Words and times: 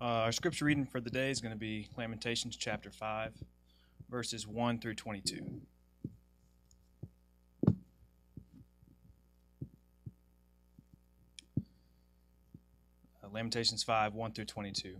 Uh, 0.00 0.04
our 0.04 0.32
scripture 0.32 0.64
reading 0.64 0.86
for 0.86 1.00
the 1.00 1.10
day 1.10 1.28
is 1.28 1.40
going 1.40 1.52
to 1.52 1.58
be 1.58 1.88
Lamentations 1.96 2.54
chapter 2.54 2.88
5, 2.88 3.32
verses 4.08 4.46
1 4.46 4.78
through 4.78 4.94
22. 4.94 5.44
Uh, 7.66 7.72
Lamentations 13.32 13.82
5, 13.82 14.14
1 14.14 14.32
through 14.32 14.44
22. 14.44 14.98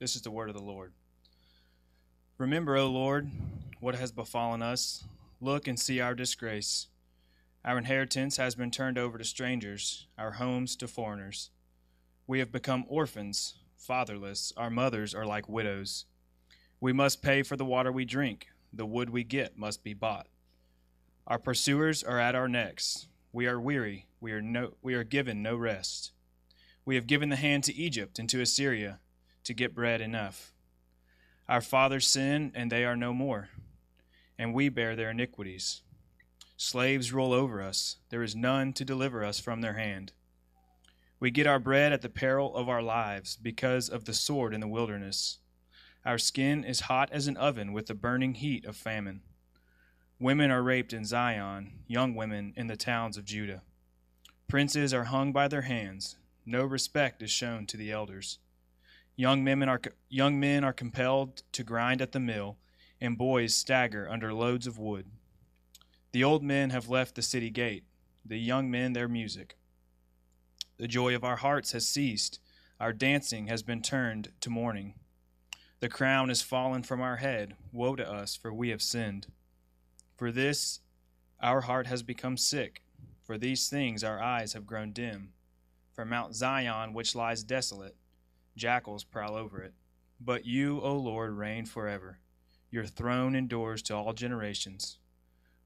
This 0.00 0.16
is 0.16 0.22
the 0.22 0.30
word 0.32 0.48
of 0.48 0.56
the 0.56 0.62
Lord. 0.62 0.92
Remember, 2.36 2.76
O 2.76 2.88
Lord, 2.88 3.30
what 3.78 3.94
has 3.94 4.10
befallen 4.10 4.60
us. 4.60 5.04
Look 5.40 5.68
and 5.68 5.78
see 5.78 6.00
our 6.00 6.16
disgrace. 6.16 6.88
Our 7.64 7.78
inheritance 7.78 8.38
has 8.38 8.56
been 8.56 8.72
turned 8.72 8.98
over 8.98 9.18
to 9.18 9.24
strangers, 9.24 10.08
our 10.18 10.32
homes 10.32 10.74
to 10.76 10.88
foreigners. 10.88 11.50
We 12.26 12.40
have 12.40 12.50
become 12.50 12.86
orphans, 12.88 13.54
fatherless. 13.84 14.52
Our 14.56 14.70
mothers 14.70 15.14
are 15.14 15.26
like 15.26 15.48
widows. 15.48 16.06
We 16.80 16.92
must 16.92 17.22
pay 17.22 17.42
for 17.42 17.56
the 17.56 17.64
water 17.64 17.92
we 17.92 18.04
drink. 18.04 18.48
The 18.72 18.86
wood 18.86 19.10
we 19.10 19.24
get 19.24 19.58
must 19.58 19.84
be 19.84 19.94
bought. 19.94 20.26
Our 21.26 21.38
pursuers 21.38 22.02
are 22.02 22.18
at 22.18 22.34
our 22.34 22.48
necks. 22.48 23.06
We 23.32 23.46
are 23.46 23.60
weary. 23.60 24.06
We 24.20 24.32
are, 24.32 24.42
no, 24.42 24.74
we 24.82 24.94
are 24.94 25.04
given 25.04 25.42
no 25.42 25.56
rest. 25.56 26.12
We 26.84 26.94
have 26.94 27.06
given 27.06 27.28
the 27.28 27.36
hand 27.36 27.64
to 27.64 27.74
Egypt 27.74 28.18
and 28.18 28.28
to 28.30 28.40
Assyria 28.40 29.00
to 29.44 29.54
get 29.54 29.74
bread 29.74 30.00
enough. 30.00 30.52
Our 31.48 31.60
fathers 31.60 32.06
sin, 32.06 32.52
and 32.54 32.72
they 32.72 32.84
are 32.84 32.96
no 32.96 33.12
more, 33.12 33.50
and 34.38 34.54
we 34.54 34.70
bear 34.70 34.96
their 34.96 35.10
iniquities. 35.10 35.82
Slaves 36.56 37.12
rule 37.12 37.32
over 37.32 37.60
us. 37.60 37.96
There 38.08 38.22
is 38.22 38.34
none 38.34 38.72
to 38.74 38.84
deliver 38.84 39.24
us 39.24 39.40
from 39.40 39.60
their 39.60 39.74
hand. 39.74 40.12
We 41.24 41.30
get 41.30 41.46
our 41.46 41.58
bread 41.58 41.94
at 41.94 42.02
the 42.02 42.10
peril 42.10 42.54
of 42.54 42.68
our 42.68 42.82
lives 42.82 43.38
because 43.40 43.88
of 43.88 44.04
the 44.04 44.12
sword 44.12 44.52
in 44.52 44.60
the 44.60 44.68
wilderness. 44.68 45.38
Our 46.04 46.18
skin 46.18 46.64
is 46.64 46.80
hot 46.80 47.08
as 47.12 47.28
an 47.28 47.38
oven 47.38 47.72
with 47.72 47.86
the 47.86 47.94
burning 47.94 48.34
heat 48.34 48.66
of 48.66 48.76
famine. 48.76 49.22
Women 50.20 50.50
are 50.50 50.62
raped 50.62 50.92
in 50.92 51.06
Zion, 51.06 51.78
young 51.86 52.14
women 52.14 52.52
in 52.58 52.66
the 52.66 52.76
towns 52.76 53.16
of 53.16 53.24
Judah. 53.24 53.62
Princes 54.48 54.92
are 54.92 55.04
hung 55.04 55.32
by 55.32 55.48
their 55.48 55.62
hands. 55.62 56.16
No 56.44 56.62
respect 56.62 57.22
is 57.22 57.30
shown 57.30 57.64
to 57.68 57.78
the 57.78 57.90
elders. 57.90 58.38
Young 59.16 59.42
men 59.42 59.66
are, 59.66 59.80
young 60.10 60.38
men 60.38 60.62
are 60.62 60.74
compelled 60.74 61.42
to 61.52 61.64
grind 61.64 62.02
at 62.02 62.12
the 62.12 62.20
mill, 62.20 62.58
and 63.00 63.16
boys 63.16 63.54
stagger 63.54 64.10
under 64.10 64.34
loads 64.34 64.66
of 64.66 64.78
wood. 64.78 65.06
The 66.12 66.22
old 66.22 66.42
men 66.42 66.68
have 66.68 66.90
left 66.90 67.14
the 67.14 67.22
city 67.22 67.48
gate, 67.48 67.84
the 68.26 68.36
young 68.38 68.70
men 68.70 68.92
their 68.92 69.08
music. 69.08 69.56
The 70.84 70.88
joy 70.88 71.14
of 71.14 71.24
our 71.24 71.36
hearts 71.36 71.72
has 71.72 71.86
ceased. 71.86 72.40
Our 72.78 72.92
dancing 72.92 73.46
has 73.46 73.62
been 73.62 73.80
turned 73.80 74.32
to 74.42 74.50
mourning. 74.50 74.92
The 75.80 75.88
crown 75.88 76.28
is 76.28 76.42
fallen 76.42 76.82
from 76.82 77.00
our 77.00 77.16
head. 77.16 77.54
Woe 77.72 77.96
to 77.96 78.06
us, 78.06 78.36
for 78.36 78.52
we 78.52 78.68
have 78.68 78.82
sinned. 78.82 79.28
For 80.14 80.30
this 80.30 80.80
our 81.40 81.62
heart 81.62 81.86
has 81.86 82.02
become 82.02 82.36
sick. 82.36 82.82
For 83.22 83.38
these 83.38 83.70
things 83.70 84.04
our 84.04 84.20
eyes 84.20 84.52
have 84.52 84.66
grown 84.66 84.92
dim. 84.92 85.32
For 85.94 86.04
Mount 86.04 86.34
Zion, 86.34 86.92
which 86.92 87.14
lies 87.14 87.42
desolate, 87.42 87.96
jackals 88.54 89.04
prowl 89.04 89.36
over 89.36 89.62
it. 89.62 89.72
But 90.20 90.44
you, 90.44 90.82
O 90.82 90.98
Lord, 90.98 91.32
reign 91.32 91.64
forever. 91.64 92.18
Your 92.70 92.84
throne 92.84 93.34
endures 93.34 93.80
to 93.84 93.94
all 93.96 94.12
generations. 94.12 94.98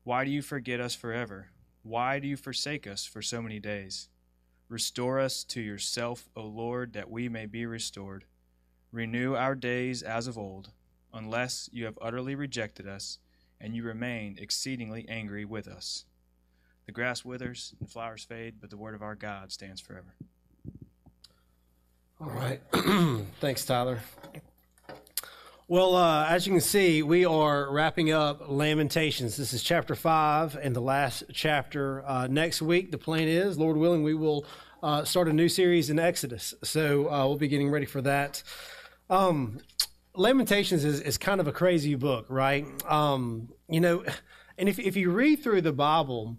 Why 0.05 0.25
do 0.25 0.31
you 0.31 0.43
forget 0.43 0.79
us 0.79 0.95
forever? 0.95 1.49
Why 1.83 2.21
do 2.21 2.29
you 2.29 2.37
forsake 2.37 2.87
us 2.87 3.05
for 3.05 3.21
so 3.21 3.43
many 3.43 3.59
days? 3.59 4.11
Restore 4.69 5.19
us 5.19 5.45
to 5.45 5.61
yourself, 5.61 6.29
O 6.37 6.43
Lord, 6.43 6.93
that 6.93 7.11
we 7.11 7.29
may 7.29 7.47
be 7.47 7.65
restored. 7.65 8.25
Renew 8.93 9.35
our 9.35 9.55
days 9.55 10.03
as 10.03 10.27
of 10.27 10.37
old, 10.37 10.71
unless 11.13 11.71
you 11.73 11.87
have 11.87 11.99
utterly 12.03 12.35
rejected 12.35 12.87
us 12.87 13.19
and 13.61 13.75
you 13.75 13.83
remain 13.83 14.37
exceedingly 14.39 15.07
angry 15.09 15.45
with 15.45 15.67
us. 15.67 16.05
The 16.87 16.93
grass 16.93 17.25
withers 17.25 17.75
and 17.79 17.89
the 17.89 17.93
flowers 17.93 18.25
fade, 18.25 18.57
but 18.61 18.71
the 18.71 18.77
word 18.77 18.95
of 18.95 19.03
our 19.03 19.15
God 19.15 19.53
stands 19.53 19.81
forever. 19.81 20.15
All 22.21 22.31
right. 22.31 22.61
Thanks, 23.41 23.65
Tyler. 23.65 24.01
Well, 25.71 25.97
uh, 25.97 26.25
as 26.25 26.47
you 26.47 26.55
can 26.55 26.63
see, 26.63 27.03
we 27.03 27.27
are 27.27 27.71
wrapping 27.71 28.11
up 28.11 28.49
Lamentations. 28.49 29.37
This 29.37 29.53
is 29.53 29.63
chapter 29.63 29.95
five 29.95 30.57
and 30.57 30.75
the 30.75 30.81
last 30.81 31.25
chapter. 31.35 32.03
Uh, 32.07 32.27
next 32.27 32.63
week, 32.63 32.91
the 32.91 32.97
plan 32.97 33.29
is, 33.29 33.59
Lord 33.59 33.77
willing, 33.77 34.03
we 34.03 34.15
will 34.15 34.47
uh, 34.83 35.05
start 35.05 35.29
a 35.29 35.33
new 35.35 35.51
series 35.51 35.91
in 35.91 35.99
Exodus. 35.99 36.55
So 36.65 37.13
uh, 37.13 37.27
we'll 37.27 37.37
be 37.37 37.49
getting 37.49 37.71
ready 37.71 37.85
for 37.85 38.01
that. 38.01 38.43
Um, 39.11 39.59
Lamentations 40.15 40.87
is, 40.87 41.03
is 41.03 41.19
kind 41.19 41.39
of 41.39 41.47
a 41.47 41.53
crazy 41.53 41.97
book, 41.97 42.25
right? 42.31 42.65
Um, 42.91 43.51
you 43.69 43.83
know, 43.83 44.07
and 44.57 44.71
if, 44.71 44.79
if 44.79 44.97
you 44.97 45.11
read 45.11 45.43
through 45.43 45.61
the 45.61 45.73
Bible, 45.75 46.39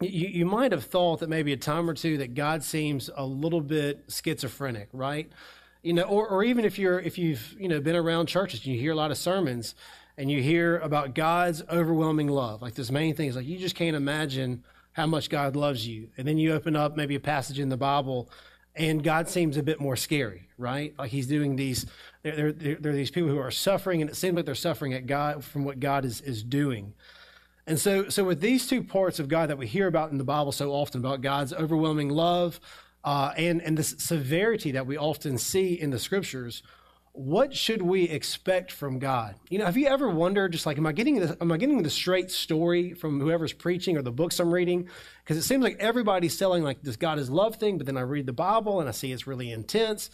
you, 0.00 0.28
you 0.28 0.46
might 0.46 0.70
have 0.70 0.84
thought 0.84 1.18
that 1.18 1.28
maybe 1.28 1.52
a 1.52 1.56
time 1.56 1.90
or 1.90 1.94
two 1.94 2.16
that 2.18 2.34
God 2.34 2.62
seems 2.62 3.10
a 3.16 3.26
little 3.26 3.60
bit 3.60 4.04
schizophrenic, 4.08 4.88
right? 4.92 5.32
You 5.82 5.92
know, 5.92 6.04
or, 6.04 6.28
or 6.28 6.44
even 6.44 6.64
if 6.64 6.78
you're 6.78 7.00
if 7.00 7.18
you've 7.18 7.54
you 7.58 7.68
know 7.68 7.80
been 7.80 7.96
around 7.96 8.26
churches 8.26 8.60
and 8.64 8.74
you 8.74 8.80
hear 8.80 8.92
a 8.92 8.96
lot 8.96 9.10
of 9.10 9.18
sermons 9.18 9.74
and 10.16 10.30
you 10.30 10.42
hear 10.42 10.78
about 10.78 11.14
God's 11.14 11.62
overwhelming 11.70 12.28
love, 12.28 12.62
like 12.62 12.74
this 12.74 12.90
main 12.90 13.14
thing 13.14 13.28
is 13.28 13.36
like 13.36 13.46
you 13.46 13.58
just 13.58 13.74
can't 13.74 13.96
imagine 13.96 14.62
how 14.92 15.06
much 15.06 15.30
God 15.30 15.56
loves 15.56 15.86
you, 15.86 16.08
and 16.16 16.26
then 16.28 16.38
you 16.38 16.52
open 16.52 16.76
up 16.76 16.96
maybe 16.96 17.14
a 17.14 17.20
passage 17.20 17.58
in 17.58 17.68
the 17.68 17.76
Bible. 17.76 18.30
And 18.74 19.04
God 19.04 19.28
seems 19.28 19.58
a 19.58 19.62
bit 19.62 19.82
more 19.82 19.96
scary, 19.96 20.48
right? 20.56 20.94
Like 20.98 21.10
He's 21.10 21.26
doing 21.26 21.56
these. 21.56 21.84
There, 22.22 22.52
there, 22.52 22.76
there 22.76 22.92
are 22.92 22.94
these 22.94 23.10
people 23.10 23.28
who 23.28 23.38
are 23.38 23.50
suffering, 23.50 24.00
and 24.00 24.08
it 24.08 24.14
seems 24.14 24.34
like 24.34 24.46
they're 24.46 24.54
suffering 24.54 24.94
at 24.94 25.06
God 25.06 25.44
from 25.44 25.64
what 25.64 25.78
God 25.78 26.06
is 26.06 26.22
is 26.22 26.42
doing. 26.42 26.94
And 27.66 27.78
so, 27.78 28.08
so 28.08 28.24
with 28.24 28.40
these 28.40 28.66
two 28.66 28.82
parts 28.82 29.18
of 29.18 29.28
God 29.28 29.50
that 29.50 29.58
we 29.58 29.66
hear 29.66 29.86
about 29.86 30.10
in 30.10 30.18
the 30.18 30.24
Bible 30.24 30.52
so 30.52 30.72
often 30.72 31.00
about 31.00 31.20
God's 31.20 31.52
overwhelming 31.52 32.08
love, 32.08 32.60
uh, 33.04 33.32
and 33.36 33.60
and 33.62 33.76
the 33.76 33.82
severity 33.84 34.72
that 34.72 34.86
we 34.86 34.96
often 34.96 35.38
see 35.38 35.74
in 35.74 35.90
the 35.90 35.98
scriptures 35.98 36.62
what 37.14 37.54
should 37.54 37.82
we 37.82 38.04
expect 38.04 38.72
from 38.72 38.98
God? 38.98 39.34
You 39.50 39.58
know, 39.58 39.66
have 39.66 39.76
you 39.76 39.86
ever 39.86 40.08
wondered, 40.08 40.52
just 40.52 40.64
like, 40.64 40.78
am 40.78 40.86
I 40.86 40.92
getting 40.92 41.20
the, 41.20 41.36
am 41.42 41.52
I 41.52 41.58
getting 41.58 41.82
the 41.82 41.90
straight 41.90 42.30
story 42.30 42.94
from 42.94 43.20
whoever's 43.20 43.52
preaching 43.52 43.98
or 43.98 44.02
the 44.02 44.10
books 44.10 44.40
I'm 44.40 44.52
reading? 44.52 44.88
Because 45.22 45.36
it 45.36 45.42
seems 45.42 45.62
like 45.62 45.76
everybody's 45.78 46.36
selling 46.36 46.62
like 46.62 46.82
this 46.82 46.96
God 46.96 47.18
is 47.18 47.28
love 47.28 47.56
thing, 47.56 47.76
but 47.76 47.86
then 47.86 47.98
I 47.98 48.00
read 48.00 48.24
the 48.24 48.32
Bible 48.32 48.80
and 48.80 48.88
I 48.88 48.92
see 48.92 49.12
it's 49.12 49.26
really 49.26 49.50
intense. 49.50 50.08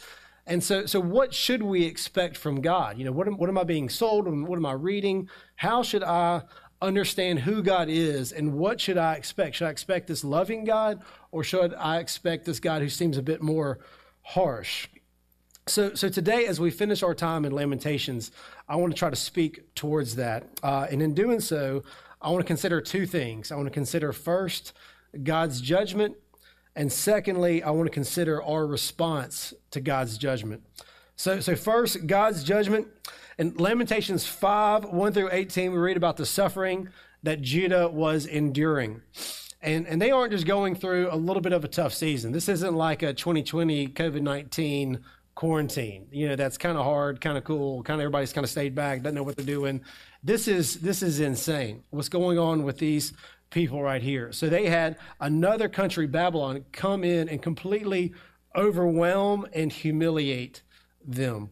And 0.44 0.64
so, 0.64 0.86
so 0.86 0.98
what 0.98 1.32
should 1.32 1.62
we 1.62 1.84
expect 1.84 2.36
from 2.36 2.62
God? 2.62 2.98
You 2.98 3.04
know, 3.04 3.12
what 3.12 3.28
am, 3.28 3.36
what 3.36 3.48
am 3.48 3.58
I 3.58 3.64
being 3.64 3.88
sold? 3.88 4.26
What 4.26 4.56
am 4.56 4.66
I 4.66 4.72
reading? 4.72 5.28
How 5.54 5.84
should 5.84 6.02
I 6.02 6.42
understand 6.80 7.40
who 7.40 7.62
God 7.62 7.88
is 7.88 8.32
and 8.32 8.54
what 8.54 8.80
should 8.80 8.98
I 8.98 9.14
expect? 9.14 9.56
Should 9.56 9.66
I 9.66 9.70
expect 9.70 10.06
this 10.06 10.24
loving 10.24 10.64
God 10.64 11.02
or 11.32 11.42
should 11.42 11.74
I 11.74 11.98
expect 11.98 12.44
this 12.44 12.60
God 12.60 12.82
who 12.82 12.88
seems 12.88 13.16
a 13.16 13.22
bit 13.22 13.42
more 13.42 13.80
harsh? 14.22 14.88
So, 15.66 15.94
so 15.94 16.08
today, 16.08 16.46
as 16.46 16.58
we 16.58 16.70
finish 16.70 17.02
our 17.02 17.14
time 17.14 17.44
in 17.44 17.52
Lamentations, 17.52 18.30
I 18.68 18.76
want 18.76 18.92
to 18.92 18.98
try 18.98 19.10
to 19.10 19.16
speak 19.16 19.74
towards 19.74 20.16
that. 20.16 20.46
Uh, 20.62 20.86
and 20.90 21.02
in 21.02 21.12
doing 21.12 21.40
so, 21.40 21.82
I 22.22 22.30
want 22.30 22.40
to 22.40 22.46
consider 22.46 22.80
two 22.80 23.06
things. 23.06 23.52
I 23.52 23.56
want 23.56 23.66
to 23.66 23.74
consider 23.74 24.12
first 24.12 24.72
God's 25.22 25.60
judgment, 25.60 26.16
and 26.74 26.90
secondly, 26.90 27.62
I 27.62 27.70
want 27.70 27.86
to 27.86 27.92
consider 27.92 28.42
our 28.42 28.66
response 28.66 29.52
to 29.72 29.80
God's 29.80 30.16
judgment. 30.16 30.62
So, 31.16 31.40
so 31.40 31.54
first, 31.54 32.06
God's 32.06 32.44
judgment. 32.44 32.86
In 33.38 33.54
Lamentations 33.56 34.26
5 34.26 34.86
1 34.86 35.12
through 35.12 35.28
18, 35.30 35.70
we 35.70 35.78
read 35.78 35.96
about 35.96 36.16
the 36.16 36.26
suffering 36.26 36.88
that 37.22 37.40
Judah 37.40 37.86
was 37.88 38.26
enduring. 38.26 39.02
And, 39.62 39.86
and 39.86 40.02
they 40.02 40.10
aren't 40.10 40.32
just 40.32 40.44
going 40.44 40.74
through 40.74 41.08
a 41.12 41.14
little 41.14 41.40
bit 41.40 41.52
of 41.52 41.64
a 41.64 41.68
tough 41.68 41.94
season. 41.94 42.32
This 42.32 42.48
isn't 42.48 42.74
like 42.74 43.02
a 43.02 43.14
2020 43.14 43.88
COVID 43.88 44.22
19 44.22 45.04
quarantine. 45.36 46.08
You 46.10 46.28
know, 46.28 46.34
that's 46.34 46.58
kind 46.58 46.76
of 46.76 46.84
hard, 46.84 47.20
kind 47.20 47.38
of 47.38 47.44
cool, 47.44 47.84
kind 47.84 48.00
of 48.00 48.04
everybody's 48.04 48.32
kind 48.32 48.44
of 48.44 48.50
stayed 48.50 48.74
back, 48.74 49.02
doesn't 49.02 49.14
know 49.14 49.22
what 49.22 49.36
they're 49.36 49.46
doing. 49.46 49.82
This 50.24 50.48
is 50.48 50.80
this 50.80 51.00
is 51.00 51.20
insane. 51.20 51.84
What's 51.90 52.08
going 52.08 52.40
on 52.40 52.64
with 52.64 52.78
these 52.78 53.12
people 53.50 53.80
right 53.80 54.02
here? 54.02 54.32
So 54.32 54.48
they 54.48 54.66
had 54.66 54.96
another 55.20 55.68
country, 55.68 56.08
Babylon, 56.08 56.64
come 56.72 57.04
in 57.04 57.28
and 57.28 57.40
completely 57.40 58.14
overwhelm 58.56 59.46
and 59.52 59.70
humiliate 59.70 60.62
them 61.04 61.50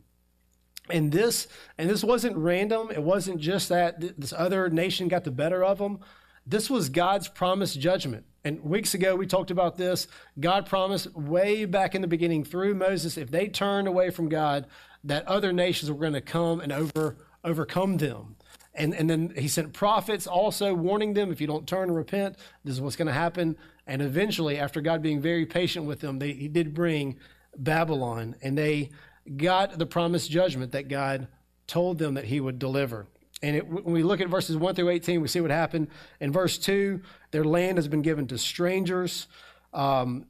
and 0.91 1.13
this 1.13 1.49
and 1.79 1.89
this 1.91 2.05
wasn't 2.05 2.37
random. 2.37 2.91
It 2.91 3.03
wasn't 3.03 3.41
just 3.41 3.69
that 3.69 4.19
this 4.19 4.33
other 4.33 4.69
nation 4.69 5.09
got 5.09 5.25
the 5.25 5.31
better 5.31 5.65
of 5.65 5.79
them 5.79 6.01
this 6.47 6.71
was 6.71 6.89
god's 6.89 7.29
promised 7.29 7.79
judgment. 7.81 8.25
And 8.45 8.63
weeks 8.63 8.95
ago 8.95 9.17
we 9.17 9.27
talked 9.27 9.51
about 9.51 9.77
this. 9.77 10.07
God 10.39 10.67
promised 10.67 11.13
way 11.15 11.65
back 11.65 11.95
in 11.95 12.03
the 12.03 12.09
beginning 12.09 12.45
through 12.45 12.75
moses 12.75 13.19
if 13.19 13.31
they 13.31 13.49
turned 13.49 13.89
away 13.89 14.11
from 14.11 14.29
god 14.29 14.67
that 15.03 15.27
other 15.27 15.53
nations 15.53 15.91
were 15.91 15.99
going 15.99 16.13
to 16.13 16.21
come 16.21 16.61
and 16.61 16.73
over 16.73 17.17
overcome 17.45 17.97
them. 17.97 18.37
And, 18.75 18.95
and 18.95 19.09
then 19.09 19.33
he 19.37 19.49
sent 19.49 19.73
prophets 19.73 20.27
also 20.27 20.75
warning 20.75 21.15
them 21.15 21.33
if 21.33 21.41
you 21.41 21.47
don't 21.47 21.67
turn 21.67 21.89
and 21.89 21.97
repent 21.97 22.37
this 22.65 22.75
is 22.75 22.81
what's 22.81 22.97
going 22.97 23.07
to 23.07 23.13
happen. 23.13 23.57
And 23.87 24.01
eventually 24.01 24.59
after 24.59 24.81
god 24.81 25.03
being 25.03 25.21
very 25.21 25.47
patient 25.47 25.85
with 25.85 26.01
them 26.01 26.21
they, 26.21 26.33
he 26.33 26.49
did 26.49 26.75
bring 26.75 27.17
babylon 27.57 28.37
and 28.41 28.57
they 28.57 28.91
got 29.37 29.79
the 29.79 29.87
promised 29.87 30.31
judgment 30.31 30.73
that 30.73 30.89
God 30.89 31.29
told 31.67 31.99
them 31.99 32.15
that 32.15 32.25
he 32.25 32.41
would 32.41 32.59
deliver. 32.59 33.07
And 33.43 33.57
it, 33.57 33.67
when 33.67 33.93
we 33.93 34.03
look 34.03 34.21
at 34.21 34.29
verses 34.29 34.57
1 34.57 34.75
through 34.75 34.89
18, 34.89 35.21
we 35.21 35.29
see 35.29 35.41
what 35.41 35.51
happened. 35.51 35.89
In 36.21 36.33
verse 36.33 36.59
2, 36.59 37.01
their 37.33 37.45
land 37.45 37.79
has 37.79 37.89
been 37.89 38.03
given 38.03 38.27
to 38.29 38.39
strangers. 38.39 39.27
Um, 39.75 40.25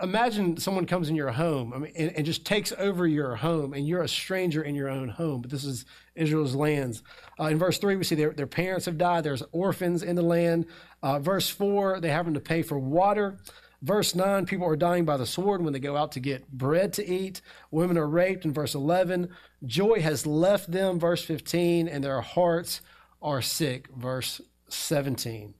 imagine 0.00 0.58
someone 0.58 0.86
comes 0.86 1.08
in 1.08 1.16
your 1.16 1.32
home 1.32 1.72
I 1.74 1.78
mean, 1.78 1.92
and, 1.96 2.12
and, 2.14 2.24
just 2.24 2.44
takes 2.44 2.72
over 2.78 3.04
your 3.04 3.34
home, 3.34 3.72
and 3.72 3.88
you're 3.88 4.02
a 4.02 4.08
stranger 4.08 4.62
in 4.62 4.76
your 4.76 4.88
own 4.88 5.08
home. 5.08 5.42
But 5.42 5.50
this 5.50 5.64
is 5.64 5.86
Israel's 6.14 6.54
lands. 6.54 7.02
Uh, 7.40 7.46
in 7.46 7.58
verse 7.58 7.78
3, 7.78 7.96
we 7.96 8.04
see 8.04 8.14
their, 8.14 8.30
their 8.30 8.46
parents 8.46 8.84
have 8.84 8.98
died. 8.98 9.24
There's 9.24 9.42
orphans 9.50 10.04
in 10.04 10.14
the 10.14 10.22
land. 10.22 10.66
Uh, 11.02 11.18
verse 11.18 11.48
4, 11.48 12.00
they 12.00 12.10
having 12.10 12.34
to 12.34 12.40
pay 12.40 12.62
for 12.62 12.78
water. 12.78 13.38
Verse 13.82 14.14
9, 14.14 14.46
people 14.46 14.66
are 14.66 14.76
dying 14.76 15.04
by 15.04 15.16
the 15.16 15.26
sword 15.26 15.60
when 15.60 15.72
they 15.72 15.80
go 15.80 15.96
out 15.96 16.12
to 16.12 16.20
get 16.20 16.50
bread 16.52 16.92
to 16.94 17.06
eat. 17.06 17.40
Women 17.72 17.98
are 17.98 18.06
raped. 18.06 18.44
In 18.44 18.52
verse 18.52 18.76
11, 18.76 19.28
joy 19.64 20.00
has 20.00 20.24
left 20.24 20.70
them. 20.70 21.00
Verse 21.00 21.24
15, 21.24 21.88
and 21.88 22.04
their 22.04 22.20
hearts 22.20 22.80
are 23.20 23.42
sick. 23.42 23.88
Verse 23.88 24.40
17. 24.68 25.54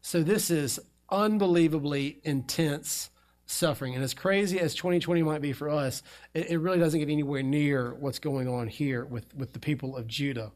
So 0.00 0.22
this 0.22 0.50
is 0.50 0.78
unbelievably 1.10 2.20
intense 2.22 3.10
suffering. 3.46 3.96
And 3.96 4.04
as 4.04 4.14
crazy 4.14 4.60
as 4.60 4.74
2020 4.74 5.22
might 5.24 5.42
be 5.42 5.52
for 5.52 5.68
us, 5.68 6.02
it, 6.34 6.50
it, 6.50 6.58
really 6.58 6.78
doesn't 6.78 6.98
get 6.98 7.10
anywhere 7.10 7.42
near 7.42 7.92
what's 7.94 8.18
going 8.20 8.48
on 8.48 8.68
here 8.68 9.04
with, 9.04 9.34
with 9.34 9.52
the 9.52 9.58
people 9.58 9.96
of 9.96 10.06
Judah. 10.06 10.52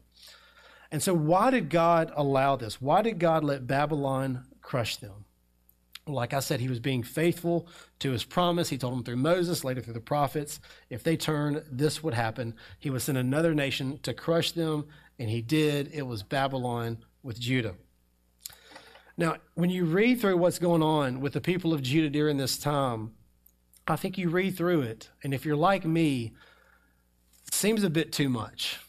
And 0.91 1.03
so, 1.03 1.13
why 1.13 1.51
did 1.51 1.69
God 1.69 2.11
allow 2.15 2.55
this? 2.55 2.81
Why 2.81 3.01
did 3.01 3.19
God 3.19 3.43
let 3.43 3.67
Babylon 3.67 4.45
crush 4.61 4.95
them? 4.95 5.25
Like 6.07 6.33
I 6.33 6.39
said, 6.39 6.59
he 6.59 6.69
was 6.69 6.79
being 6.79 7.03
faithful 7.03 7.67
to 7.99 8.11
his 8.11 8.23
promise. 8.23 8.69
He 8.69 8.77
told 8.77 8.93
them 8.93 9.03
through 9.03 9.17
Moses, 9.17 9.63
later 9.63 9.81
through 9.81 9.93
the 9.93 9.99
prophets, 9.99 10.59
if 10.89 11.03
they 11.03 11.17
turn, 11.17 11.63
this 11.69 12.01
would 12.01 12.13
happen. 12.13 12.55
He 12.79 12.89
would 12.89 13.01
send 13.01 13.17
another 13.17 13.53
nation 13.53 13.99
to 14.03 14.13
crush 14.13 14.51
them, 14.51 14.87
and 15.19 15.29
he 15.29 15.41
did. 15.41 15.91
It 15.93 16.03
was 16.03 16.23
Babylon 16.23 16.99
with 17.23 17.39
Judah. 17.39 17.75
Now, 19.17 19.37
when 19.55 19.69
you 19.69 19.85
read 19.85 20.21
through 20.21 20.37
what's 20.37 20.59
going 20.59 20.83
on 20.83 21.19
with 21.19 21.33
the 21.33 21.41
people 21.41 21.73
of 21.73 21.81
Judah 21.81 22.09
during 22.09 22.37
this 22.37 22.57
time, 22.57 23.13
I 23.87 23.95
think 23.95 24.17
you 24.17 24.29
read 24.29 24.55
through 24.55 24.81
it, 24.81 25.09
and 25.23 25.33
if 25.33 25.45
you're 25.45 25.55
like 25.55 25.85
me, 25.85 26.33
it 27.47 27.53
seems 27.53 27.83
a 27.83 27.89
bit 27.89 28.11
too 28.11 28.29
much, 28.29 28.79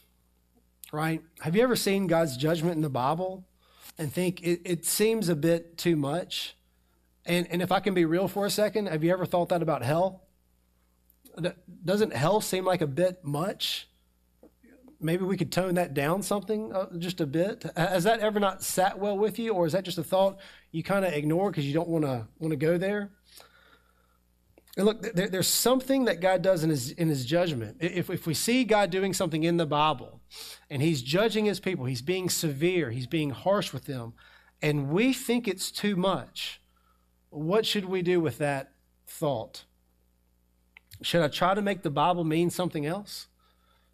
right? 0.91 1.21
Have 1.39 1.55
you 1.55 1.63
ever 1.63 1.75
seen 1.75 2.07
God's 2.07 2.37
judgment 2.37 2.75
in 2.75 2.81
the 2.81 2.89
Bible 2.89 3.45
and 3.97 4.11
think 4.11 4.41
it, 4.43 4.61
it 4.65 4.85
seems 4.85 5.29
a 5.29 5.35
bit 5.35 5.77
too 5.77 5.95
much? 5.95 6.55
And, 7.29 7.47
and 7.51 7.61
if 7.61 7.71
I 7.71 7.79
can 7.79 7.93
be 7.93 8.05
real 8.05 8.27
for 8.27 8.45
a 8.45 8.49
second, 8.49 8.87
have 8.87 9.03
you 9.03 9.13
ever 9.13 9.25
thought 9.25 9.49
that 9.49 9.61
about 9.61 9.83
hell? 9.83 10.23
Doesn't 11.85 12.13
hell 12.13 12.41
seem 12.41 12.65
like 12.65 12.81
a 12.81 12.87
bit 12.87 13.23
much? 13.23 13.89
maybe 15.01 15.23
we 15.23 15.37
could 15.37 15.51
tone 15.51 15.75
that 15.75 15.93
down 15.93 16.21
something 16.21 16.73
uh, 16.73 16.87
just 16.97 17.21
a 17.21 17.25
bit. 17.25 17.65
Has 17.75 18.03
that 18.03 18.19
ever 18.19 18.39
not 18.39 18.63
sat 18.63 18.99
well 18.99 19.17
with 19.17 19.39
you, 19.39 19.53
or 19.53 19.65
is 19.65 19.73
that 19.73 19.85
just 19.85 19.97
a 19.97 20.03
thought 20.03 20.39
you 20.71 20.83
kind 20.83 21.05
of 21.05 21.13
ignore 21.13 21.51
because 21.51 21.65
you 21.65 21.73
don't 21.73 21.87
want 21.87 22.05
to 22.05 22.27
want 22.39 22.51
to 22.51 22.57
go 22.57 22.77
there? 22.77 23.11
And 24.77 24.85
look, 24.85 25.01
there, 25.01 25.27
there's 25.27 25.47
something 25.47 26.05
that 26.05 26.21
God 26.21 26.41
does 26.41 26.63
in 26.63 26.69
his 26.69 26.91
in 26.91 27.09
his 27.09 27.25
judgment. 27.25 27.77
If 27.79 28.09
if 28.09 28.27
we 28.27 28.33
see 28.33 28.63
God 28.63 28.89
doing 28.89 29.13
something 29.13 29.43
in 29.43 29.57
the 29.57 29.65
Bible, 29.65 30.21
and 30.69 30.81
He's 30.81 31.01
judging 31.01 31.45
His 31.45 31.59
people, 31.59 31.85
He's 31.85 32.01
being 32.01 32.29
severe, 32.29 32.91
He's 32.91 33.07
being 33.07 33.31
harsh 33.31 33.73
with 33.73 33.85
them, 33.85 34.13
and 34.61 34.89
we 34.89 35.13
think 35.13 35.47
it's 35.47 35.71
too 35.71 35.95
much, 35.95 36.61
what 37.29 37.65
should 37.65 37.85
we 37.85 38.01
do 38.01 38.19
with 38.19 38.37
that 38.39 38.71
thought? 39.07 39.65
Should 41.01 41.21
I 41.21 41.27
try 41.27 41.53
to 41.53 41.61
make 41.61 41.81
the 41.83 41.89
Bible 41.89 42.23
mean 42.23 42.49
something 42.49 42.85
else? 42.85 43.27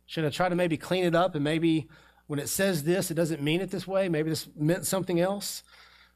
Should 0.06 0.26
I 0.26 0.30
try 0.30 0.50
to 0.50 0.56
maybe 0.56 0.78
clean 0.78 1.06
it 1.06 1.16
up 1.16 1.36
and 1.36 1.44
maybe 1.44 1.88
when 2.28 2.40
it 2.40 2.50
says 2.50 2.84
this, 2.84 3.12
it 3.12 3.16
doesn't 3.16 3.42
mean 3.42 3.62
it 3.62 3.72
this 3.72 3.88
way? 3.88 4.10
Maybe 4.10 4.30
this 4.30 4.48
meant 4.56 4.86
something 4.86 5.20
else? 5.20 5.64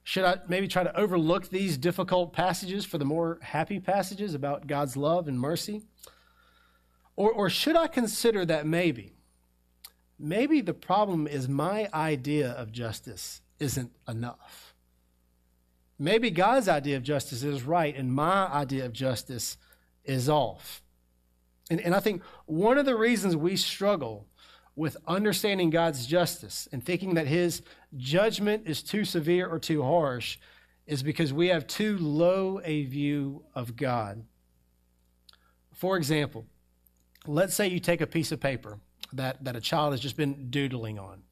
Should 0.04 0.25
I 0.25 0.38
maybe 0.48 0.68
try 0.68 0.83
to 0.83 0.98
overlook 0.98 1.50
these 1.50 1.77
difficult 1.77 2.33
passages 2.33 2.86
for 2.86 2.98
the 2.98 3.06
more 3.06 3.38
happy 3.42 3.80
passages 3.80 4.33
about 4.33 4.65
God's 4.65 4.98
love 4.98 5.27
and 5.27 5.39
mercy? 5.39 5.83
Or, 7.15 7.31
or 7.31 7.50
should 7.50 7.75
I 7.75 7.88
consider 7.88 8.45
that 8.45 8.65
maybe, 8.65 9.13
maybe 10.18 10.62
the 10.62 10.74
problem 10.74 11.27
is 11.27 11.48
my 11.48 11.89
idea 11.94 12.51
of 12.51 12.72
justice 12.72 13.42
isn't 13.60 13.92
enough? 14.07 14.69
Maybe 16.00 16.31
God's 16.31 16.69
idea 16.69 16.96
of 16.96 17.04
justice 17.04 17.44
is 17.44 17.63
right 17.63 17.96
and 17.96 18.13
my 18.13 18.48
idea 18.48 18.86
of 18.86 18.94
justice 18.94 19.57
is 20.06 20.30
off. 20.30 20.81
And, 21.69 21.81
and 21.81 21.94
I 21.94 22.00
think 22.00 22.24
one 22.46 22.78
of 22.78 22.86
the 22.86 22.96
reasons 22.96 23.36
we 23.36 23.57
struggle 23.57 24.25
with 24.78 24.96
understanding 25.06 25.69
God's 25.69 26.07
justice 26.07 26.69
and 26.72 26.84
thinking 26.84 27.16
that 27.16 27.28
his 27.28 27.62
judgment 27.98 28.63
is 28.66 28.81
too 28.81 29.04
severe 29.04 29.46
or 29.46 29.60
too 29.60 29.84
harsh 29.84 30.38
is 30.88 31.04
because 31.04 31.34
we 31.34 31.50
have 31.50 31.68
too 31.68 31.98
low 31.98 32.62
a 32.63 32.86
view 32.86 33.44
of 33.54 33.75
God. 33.75 34.24
For 35.74 35.98
example, 35.98 36.46
let's 37.28 37.56
say 37.56 37.68
you 37.68 37.80
take 37.80 38.01
a 38.01 38.07
piece 38.07 38.31
of 38.31 38.40
paper 38.40 38.80
that, 39.13 39.44
that 39.44 39.56
a 39.56 39.62
child 39.62 39.92
has 39.94 40.00
just 40.00 40.16
been 40.16 40.50
doodling 40.50 40.98
on, 40.98 41.24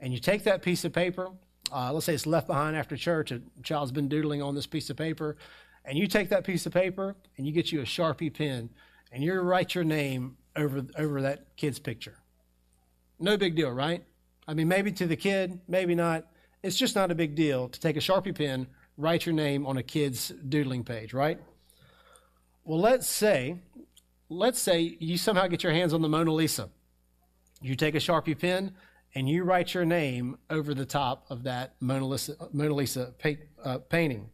and 0.00 0.12
you 0.12 0.18
take 0.18 0.44
that 0.44 0.62
piece 0.62 0.84
of 0.84 0.92
paper, 0.92 1.30
uh, 1.72 1.92
let's 1.92 2.06
say 2.06 2.14
it's 2.14 2.26
left 2.26 2.46
behind 2.46 2.76
after 2.76 2.96
church, 2.96 3.30
a 3.30 3.40
child's 3.62 3.92
been 3.92 4.08
doodling 4.08 4.42
on 4.42 4.54
this 4.54 4.66
piece 4.66 4.90
of 4.90 4.96
paper, 4.96 5.36
and 5.84 5.96
you 5.96 6.06
take 6.06 6.28
that 6.30 6.44
piece 6.44 6.66
of 6.66 6.72
paper 6.72 7.16
and 7.36 7.46
you 7.46 7.52
get 7.52 7.72
you 7.72 7.80
a 7.80 7.84
Sharpie 7.84 8.32
pen 8.32 8.70
and 9.10 9.22
you 9.22 9.32
write 9.40 9.74
your 9.74 9.84
name 9.84 10.36
over 10.54 10.82
over 10.96 11.22
that 11.22 11.56
kid's 11.56 11.78
picture. 11.78 12.18
No 13.18 13.36
big 13.36 13.56
deal, 13.56 13.70
right? 13.70 14.04
I 14.46 14.54
mean, 14.54 14.68
maybe 14.68 14.92
to 14.92 15.06
the 15.06 15.16
kid, 15.16 15.60
maybe 15.68 15.94
not. 15.94 16.26
It's 16.62 16.76
just 16.76 16.94
not 16.94 17.10
a 17.10 17.14
big 17.14 17.34
deal 17.34 17.68
to 17.68 17.80
take 17.80 17.96
a 17.96 18.00
Sharpie 18.00 18.36
pen, 18.36 18.66
write 18.96 19.26
your 19.26 19.34
name 19.34 19.66
on 19.66 19.76
a 19.76 19.82
kid's 19.82 20.28
doodling 20.28 20.84
page, 20.84 21.14
right? 21.14 21.38
Well, 22.64 22.80
let's 22.80 23.08
say, 23.08 23.58
let's 24.28 24.60
say 24.60 24.96
you 24.98 25.16
somehow 25.16 25.46
get 25.46 25.62
your 25.62 25.72
hands 25.72 25.94
on 25.94 26.02
the 26.02 26.08
Mona 26.08 26.32
Lisa. 26.32 26.68
You 27.60 27.74
take 27.74 27.94
a 27.94 27.98
Sharpie 27.98 28.38
pen 28.38 28.74
and 29.14 29.28
you 29.28 29.44
write 29.44 29.74
your 29.74 29.84
name 29.84 30.38
over 30.50 30.74
the 30.74 30.86
top 30.86 31.24
of 31.30 31.44
that 31.44 31.74
Mona 31.80 32.06
Lisa, 32.06 32.36
Mona 32.52 32.74
Lisa 32.74 33.14
uh, 33.64 33.78
painting. 33.78 34.30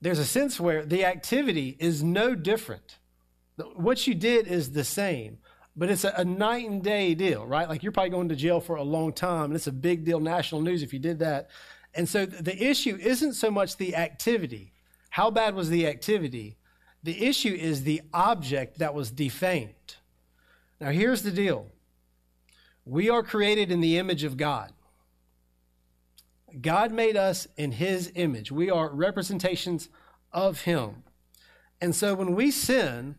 There's 0.00 0.18
a 0.18 0.24
sense 0.24 0.58
where 0.58 0.84
the 0.84 1.04
activity 1.04 1.76
is 1.78 2.02
no 2.02 2.34
different 2.34 2.98
what 3.74 4.06
you 4.06 4.14
did 4.14 4.46
is 4.46 4.72
the 4.72 4.84
same, 4.84 5.38
but 5.76 5.90
it's 5.90 6.04
a, 6.04 6.12
a, 6.16 6.24
night 6.24 6.68
and 6.68 6.82
day 6.82 7.14
deal, 7.14 7.46
right? 7.46 7.68
Like 7.68 7.82
you're 7.82 7.92
probably 7.92 8.10
going 8.10 8.28
to 8.28 8.36
jail 8.36 8.60
for 8.60 8.76
a 8.76 8.82
long 8.82 9.12
time, 9.12 9.46
and 9.46 9.54
it's 9.54 9.66
a 9.66 9.72
big 9.72 10.04
deal, 10.04 10.20
national 10.20 10.60
news 10.60 10.82
if 10.82 10.92
you 10.92 10.98
did 10.98 11.18
that. 11.20 11.50
And 11.94 12.08
so 12.08 12.24
the 12.24 12.62
issue 12.62 12.96
isn't 13.00 13.34
so 13.34 13.50
much 13.50 13.76
the 13.76 13.96
activity. 13.96 14.72
How 15.10 15.30
bad 15.30 15.54
was 15.54 15.68
the 15.68 15.86
activity? 15.86 16.56
The 17.02 17.26
issue 17.26 17.54
is 17.54 17.84
the 17.84 18.02
object 18.14 18.78
that 18.78 18.94
was 18.94 19.10
defamed. 19.10 19.96
Now, 20.80 20.90
here's 20.90 21.22
the 21.22 21.30
deal 21.30 21.66
we 22.84 23.08
are 23.08 23.22
created 23.22 23.70
in 23.70 23.80
the 23.80 23.98
image 23.98 24.24
of 24.24 24.36
God. 24.36 24.72
God 26.60 26.92
made 26.92 27.16
us 27.16 27.46
in 27.56 27.72
his 27.72 28.12
image. 28.14 28.52
We 28.52 28.70
are 28.70 28.88
representations 28.90 29.88
of 30.32 30.62
him. 30.62 31.04
And 31.80 31.94
so 31.94 32.14
when 32.14 32.34
we 32.34 32.50
sin, 32.50 33.16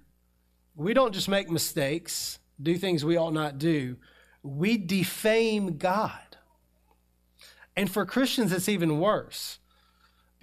we 0.76 0.94
don't 0.94 1.14
just 1.14 1.30
make 1.30 1.50
mistakes, 1.50 2.40
do 2.62 2.78
things 2.78 3.04
we 3.04 3.18
ought 3.18 3.34
not 3.34 3.58
do. 3.58 3.98
We 4.44 4.78
defame 4.78 5.78
God. 5.78 6.38
And 7.76 7.90
for 7.90 8.06
Christians, 8.06 8.52
it's 8.52 8.70
even 8.70 9.00
worse. 9.00 9.60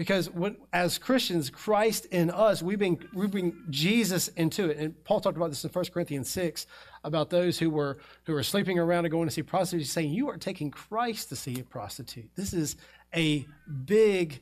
Because 0.00 0.30
when, 0.30 0.57
as 0.73 0.97
Christians, 0.97 1.50
Christ 1.50 2.07
in 2.07 2.30
us, 2.30 2.62
we 2.62 2.75
bring, 2.75 3.04
we 3.12 3.26
bring 3.26 3.64
Jesus 3.69 4.28
into 4.28 4.71
it. 4.71 4.78
And 4.78 5.04
Paul 5.04 5.21
talked 5.21 5.37
about 5.37 5.50
this 5.50 5.62
in 5.62 5.69
1 5.69 5.85
Corinthians 5.92 6.30
6 6.30 6.66
about 7.04 7.28
those 7.28 7.59
who 7.59 7.69
were, 7.69 7.99
who 8.25 8.33
were 8.33 8.42
sleeping 8.42 8.78
around 8.78 9.04
and 9.04 9.12
going 9.12 9.28
to 9.28 9.30
see 9.30 9.42
prostitutes, 9.42 9.90
saying, 9.90 10.14
You 10.14 10.30
are 10.30 10.38
taking 10.38 10.71
Christ 10.71 11.28
to 11.28 11.37
see 11.37 11.61
a 11.61 11.64
prostitute. 11.64 12.30
This 12.35 12.54
is 12.54 12.76
a 13.14 13.47
big 13.85 14.40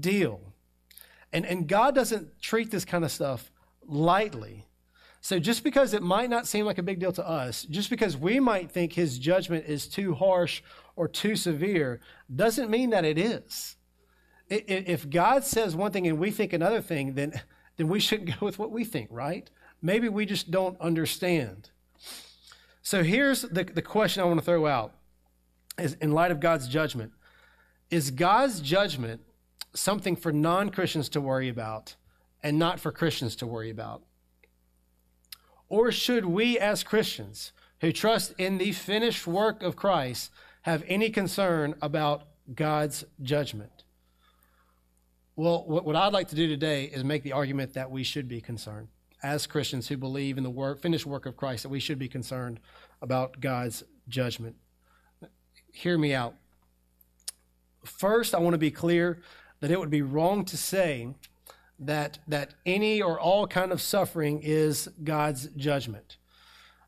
deal. 0.00 0.40
And, 1.32 1.46
and 1.46 1.68
God 1.68 1.94
doesn't 1.94 2.42
treat 2.42 2.72
this 2.72 2.84
kind 2.84 3.04
of 3.04 3.12
stuff 3.12 3.52
lightly. 3.86 4.66
So 5.20 5.38
just 5.38 5.62
because 5.62 5.94
it 5.94 6.02
might 6.02 6.30
not 6.30 6.48
seem 6.48 6.66
like 6.66 6.78
a 6.78 6.82
big 6.82 6.98
deal 6.98 7.12
to 7.12 7.24
us, 7.24 7.62
just 7.62 7.90
because 7.90 8.16
we 8.16 8.40
might 8.40 8.72
think 8.72 8.94
his 8.94 9.20
judgment 9.20 9.66
is 9.68 9.86
too 9.86 10.14
harsh 10.14 10.62
or 10.96 11.06
too 11.06 11.36
severe, 11.36 12.00
doesn't 12.34 12.70
mean 12.70 12.90
that 12.90 13.04
it 13.04 13.18
is. 13.18 13.75
If 14.48 15.10
God 15.10 15.44
says 15.44 15.74
one 15.74 15.90
thing 15.90 16.06
and 16.06 16.18
we 16.18 16.30
think 16.30 16.52
another 16.52 16.80
thing, 16.80 17.14
then, 17.14 17.40
then 17.76 17.88
we 17.88 18.00
shouldn't 18.00 18.30
go 18.40 18.46
with 18.46 18.58
what 18.58 18.70
we 18.70 18.84
think, 18.84 19.08
right? 19.10 19.50
Maybe 19.82 20.08
we 20.08 20.26
just 20.26 20.50
don't 20.50 20.80
understand. 20.80 21.70
So 22.82 23.02
here's 23.02 23.42
the, 23.42 23.64
the 23.64 23.82
question 23.82 24.22
I 24.22 24.26
want 24.26 24.38
to 24.38 24.44
throw 24.44 24.66
out 24.66 24.94
is 25.78 25.94
in 25.94 26.12
light 26.12 26.30
of 26.30 26.40
God's 26.40 26.68
judgment. 26.68 27.12
Is 27.90 28.10
God's 28.10 28.60
judgment 28.60 29.20
something 29.74 30.16
for 30.16 30.32
non 30.32 30.70
Christians 30.70 31.08
to 31.10 31.20
worry 31.20 31.48
about 31.48 31.96
and 32.42 32.58
not 32.58 32.80
for 32.80 32.92
Christians 32.92 33.36
to 33.36 33.46
worry 33.46 33.70
about? 33.70 34.02
Or 35.68 35.90
should 35.90 36.26
we, 36.26 36.58
as 36.58 36.82
Christians 36.82 37.52
who 37.80 37.92
trust 37.92 38.34
in 38.38 38.58
the 38.58 38.72
finished 38.72 39.26
work 39.26 39.62
of 39.62 39.76
Christ, 39.76 40.30
have 40.62 40.84
any 40.86 41.10
concern 41.10 41.74
about 41.82 42.22
God's 42.54 43.04
judgment? 43.20 43.75
Well, 45.38 45.64
what 45.66 45.94
I'd 45.94 46.14
like 46.14 46.28
to 46.28 46.34
do 46.34 46.48
today 46.48 46.84
is 46.84 47.04
make 47.04 47.22
the 47.22 47.32
argument 47.32 47.74
that 47.74 47.90
we 47.90 48.04
should 48.04 48.26
be 48.26 48.40
concerned. 48.40 48.88
As 49.22 49.46
Christians 49.46 49.88
who 49.88 49.98
believe 49.98 50.38
in 50.38 50.44
the 50.44 50.50
work, 50.50 50.80
finished 50.80 51.04
work 51.04 51.26
of 51.26 51.36
Christ, 51.36 51.62
that 51.62 51.68
we 51.68 51.78
should 51.78 51.98
be 51.98 52.08
concerned 52.08 52.58
about 53.02 53.38
God's 53.38 53.84
judgment. 54.08 54.56
Hear 55.70 55.98
me 55.98 56.14
out. 56.14 56.36
First, 57.84 58.34
I 58.34 58.38
want 58.38 58.54
to 58.54 58.58
be 58.58 58.70
clear 58.70 59.20
that 59.60 59.70
it 59.70 59.78
would 59.78 59.90
be 59.90 60.00
wrong 60.00 60.46
to 60.46 60.56
say 60.56 61.14
that 61.78 62.18
that 62.26 62.54
any 62.64 63.02
or 63.02 63.20
all 63.20 63.46
kind 63.46 63.72
of 63.72 63.82
suffering 63.82 64.40
is 64.42 64.88
God's 65.04 65.48
judgment. 65.48 66.16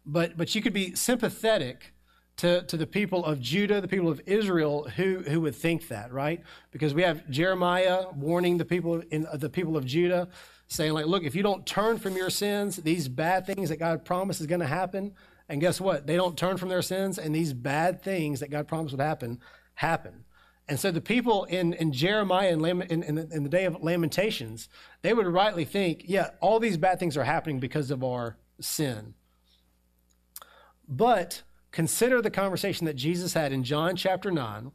But 0.07 0.39
but 0.39 0.55
you 0.55 0.63
could 0.63 0.73
be 0.73 0.95
sympathetic 0.95 1.93
to, 2.39 2.63
to 2.63 2.77
the 2.77 2.87
people 2.87 3.25
of 3.25 3.41
Judah, 3.41 3.81
the 3.81 3.89
people 3.89 4.09
of 4.09 4.21
Israel 4.27 4.89
who, 4.97 5.21
who 5.27 5.41
would 5.43 5.55
think 5.55 5.89
that, 5.89 6.13
right? 6.13 6.43
Because 6.71 6.95
we 6.95 7.03
have 7.03 7.29
Jeremiah 7.29 8.07
warning 8.15 8.59
the 8.59 8.65
people 8.65 9.03
in 9.11 9.27
the 9.35 9.51
people 9.51 9.77
of 9.77 9.85
Judah, 9.85 10.29
saying, 10.69 10.93
like, 10.93 11.07
look, 11.07 11.25
if 11.25 11.35
you 11.35 11.43
don't 11.43 11.67
turn 11.67 11.99
from 11.99 12.15
your 12.17 12.31
sins, 12.31 12.77
these 12.77 13.09
bad 13.09 13.45
things 13.45 13.71
that 13.71 13.79
God 13.79 14.05
promised 14.05 14.41
is 14.41 14.47
going 14.47 14.61
to 14.61 14.67
happen. 14.67 15.15
And 15.49 15.61
guess 15.61 15.81
what? 15.81 16.07
They 16.07 16.17
don't 16.17 16.37
turn 16.37 16.59
from 16.59 16.69
their 16.69 16.83
sins, 16.83 17.19
and 17.19 17.35
these 17.35 17.53
bad 17.53 18.03
things 18.03 18.41
that 18.41 18.51
God 18.51 18.69
promised 18.69 18.93
would 18.93 19.01
happen 19.01 19.41
happen. 19.75 20.25
And 20.69 20.79
so 20.79 20.91
the 20.91 21.01
people 21.01 21.45
in, 21.45 21.73
in 21.73 21.93
Jeremiah 21.93 22.53
and 22.53 22.65
in, 22.65 23.03
in, 23.03 23.19
in, 23.33 23.43
the 23.43 23.49
day 23.49 23.65
of 23.65 23.83
Lamentations, 23.83 24.69
they 25.01 25.15
would 25.15 25.27
rightly 25.27 25.65
think, 25.65 26.03
yeah, 26.05 26.31
all 26.41 26.61
these 26.61 26.77
bad 26.77 27.01
things 27.01 27.17
are 27.17 27.25
happening 27.25 27.59
because 27.59 27.91
of 27.91 28.05
our 28.05 28.37
sin. 28.61 29.15
But 30.87 31.43
consider 31.71 32.23
the 32.23 32.31
conversation 32.31 32.87
that 32.87 32.97
Jesus 32.97 33.35
had 33.35 33.53
in 33.53 33.65
John 33.65 33.97
chapter 33.97 34.31
9 34.31 34.73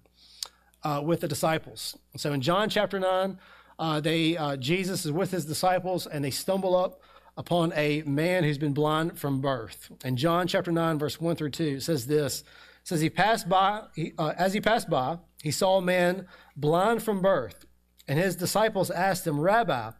uh, 0.83 1.01
with 1.03 1.21
the 1.21 1.27
disciples. 1.27 1.97
So 2.17 2.33
in 2.33 2.41
John 2.41 2.69
chapter 2.69 2.99
9, 2.99 3.39
uh, 3.79 3.99
they, 4.01 4.37
uh, 4.37 4.57
Jesus 4.57 5.05
is 5.05 5.11
with 5.11 5.31
his 5.31 5.45
disciples 5.45 6.07
and 6.07 6.23
they 6.23 6.31
stumble 6.31 6.75
up 6.75 7.01
upon 7.37 7.73
a 7.75 8.03
man 8.03 8.43
who's 8.43 8.57
been 8.57 8.73
blind 8.73 9.17
from 9.17 9.41
birth. 9.41 9.91
In 10.03 10.17
John 10.17 10.47
chapter 10.47 10.71
9, 10.71 10.99
verse 10.99 11.19
1 11.19 11.35
through 11.35 11.49
2, 11.51 11.63
it 11.63 11.83
says 11.83 12.07
this. 12.07 12.43
Says, 12.83 12.99
he 12.99 13.09
passed 13.09 13.47
by, 13.47 13.83
he, 13.95 14.13
uh, 14.17 14.33
as 14.37 14.53
he 14.53 14.59
passed 14.59 14.89
by, 14.89 15.17
he 15.41 15.51
saw 15.51 15.77
a 15.77 15.81
man 15.81 16.27
blind 16.57 17.01
from 17.01 17.21
birth, 17.21 17.65
and 18.09 18.19
his 18.19 18.35
disciples 18.35 18.91
asked 18.91 19.25
him, 19.25 19.39
Rabbi, 19.39 19.91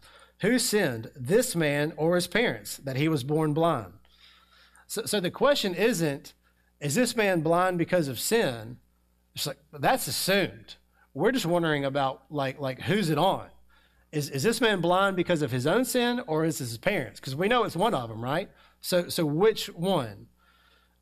who 0.42 0.60
sinned, 0.60 1.10
this 1.16 1.56
man 1.56 1.94
or 1.96 2.16
his 2.16 2.28
parents, 2.28 2.78
that 2.78 2.98
he 2.98 3.08
was 3.08 3.24
born 3.24 3.54
blind? 3.54 3.94
So, 4.88 5.06
so 5.06 5.22
the 5.22 5.32
question 5.32 5.74
isn't, 5.74 6.34
is 6.84 6.96
this 6.96 7.16
man 7.16 7.40
blind 7.40 7.78
because 7.78 8.10
of 8.10 8.20
sin? 8.20 8.78
It's 9.36 9.48
like, 9.48 9.58
that's 9.72 10.08
assumed. 10.08 10.76
We're 11.14 11.32
just 11.32 11.46
wondering 11.46 11.86
about, 11.86 12.24
like, 12.30 12.60
like 12.60 12.82
who's 12.82 13.10
it 13.10 13.18
on? 13.18 13.48
Is, 14.12 14.30
is 14.30 14.44
this 14.44 14.60
man 14.60 14.82
blind 14.82 15.16
because 15.16 15.42
of 15.42 15.50
his 15.50 15.66
own 15.66 15.86
sin 15.86 16.22
or 16.28 16.44
is 16.44 16.60
it 16.60 16.66
his 16.66 16.78
parents? 16.78 17.20
Because 17.20 17.36
we 17.36 17.48
know 17.48 17.64
it's 17.64 17.76
one 17.76 17.94
of 17.94 18.10
them, 18.10 18.22
right? 18.22 18.50
So, 18.82 19.08
so 19.08 19.26
which 19.26 19.68
one? 19.68 20.28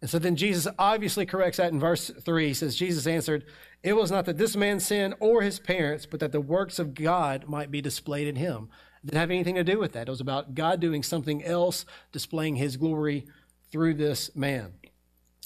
And 0.02 0.10
so 0.10 0.20
then 0.20 0.36
Jesus 0.36 0.72
obviously 0.78 1.26
corrects 1.26 1.58
that 1.58 1.74
in 1.74 1.80
verse 1.80 2.10
3. 2.10 2.48
He 2.48 2.54
says, 2.54 2.76
Jesus 2.76 3.08
answered, 3.08 3.46
It 3.82 3.94
was 3.94 4.12
not 4.12 4.26
that 4.26 4.38
this 4.38 4.56
man 4.56 4.80
sinned 4.80 5.16
or 5.20 5.42
his 5.42 5.60
parents, 5.60 6.06
but 6.06 6.20
that 6.20 6.32
the 6.32 6.42
works 6.42 6.78
of 6.78 6.94
God 6.94 7.48
might 7.48 7.72
be 7.72 7.82
displayed 7.82 8.28
in 8.28 8.36
him. 8.36 8.70
It 9.04 9.08
didn't 9.08 9.20
have 9.20 9.32
anything 9.32 9.56
to 9.56 9.64
do 9.64 9.80
with 9.80 9.94
that. 9.94 10.08
It 10.08 10.12
was 10.12 10.22
about 10.22 10.54
God 10.54 10.80
doing 10.80 11.02
something 11.02 11.44
else, 11.44 11.86
displaying 12.12 12.56
his 12.56 12.78
glory 12.78 13.26
through 13.72 13.96
this 13.96 14.36
man. 14.36 14.74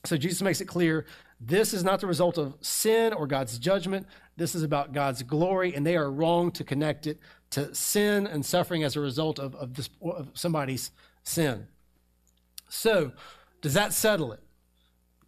So 0.06 0.18
Jesus 0.18 0.42
makes 0.42 0.62
it 0.62 0.66
clear 0.66 1.06
this 1.40 1.74
is 1.74 1.84
not 1.84 2.00
the 2.00 2.08
result 2.08 2.38
of 2.38 2.56
sin 2.62 3.14
or 3.14 3.28
God's 3.28 3.60
judgment. 3.60 4.08
This 4.38 4.56
is 4.56 4.64
about 4.64 4.94
God's 4.94 5.24
glory, 5.24 5.76
and 5.76 5.86
they 5.86 5.96
are 5.96 6.10
wrong 6.10 6.52
to 6.52 6.64
connect 6.64 7.08
it 7.08 7.20
to 7.52 7.74
sin 7.74 8.28
and 8.28 8.46
suffering 8.46 8.84
as 8.84 8.96
a 8.96 9.00
result 9.00 9.40
of, 9.40 9.56
of, 9.56 9.76
this, 9.76 9.90
of 10.02 10.30
somebody's 10.34 10.92
sin. 11.24 11.68
So, 12.70 13.12
does 13.62 13.74
that 13.74 13.94
settle 13.94 14.32
it? 14.34 14.42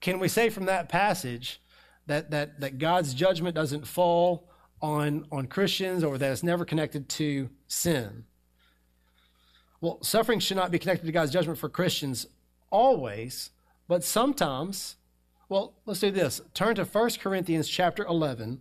Can 0.01 0.19
we 0.19 0.27
say 0.27 0.49
from 0.49 0.65
that 0.65 0.89
passage 0.89 1.61
that, 2.05 2.31
that, 2.31 2.59
that 2.59 2.77
God's 2.77 3.13
judgment 3.13 3.55
doesn't 3.55 3.87
fall 3.87 4.49
on, 4.81 5.25
on 5.31 5.47
Christians 5.47 6.03
or 6.03 6.17
that 6.17 6.31
it's 6.31 6.43
never 6.43 6.65
connected 6.65 7.09
to 7.09 7.49
sin? 7.67 8.25
Well, 9.81 9.99
suffering 10.01 10.39
should 10.39 10.57
not 10.57 10.71
be 10.71 10.79
connected 10.79 11.05
to 11.05 11.11
God's 11.11 11.31
judgment 11.31 11.59
for 11.59 11.69
Christians 11.69 12.25
always, 12.69 13.51
but 13.87 14.03
sometimes. 14.03 14.95
Well, 15.49 15.73
let's 15.85 16.01
do 16.01 16.11
this. 16.11 16.41
Turn 16.53 16.75
to 16.75 16.83
1 16.83 17.09
Corinthians 17.21 17.69
chapter 17.69 18.05
11, 18.05 18.59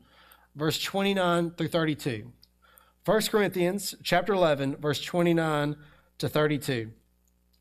verse 0.54 0.80
29 0.80 1.50
through 1.52 1.68
32. 1.68 2.32
1 3.04 3.22
Corinthians 3.22 3.94
chapter 4.02 4.32
11, 4.32 4.76
verse 4.76 5.00
29 5.00 5.76
to 6.18 6.28
32. 6.28 6.90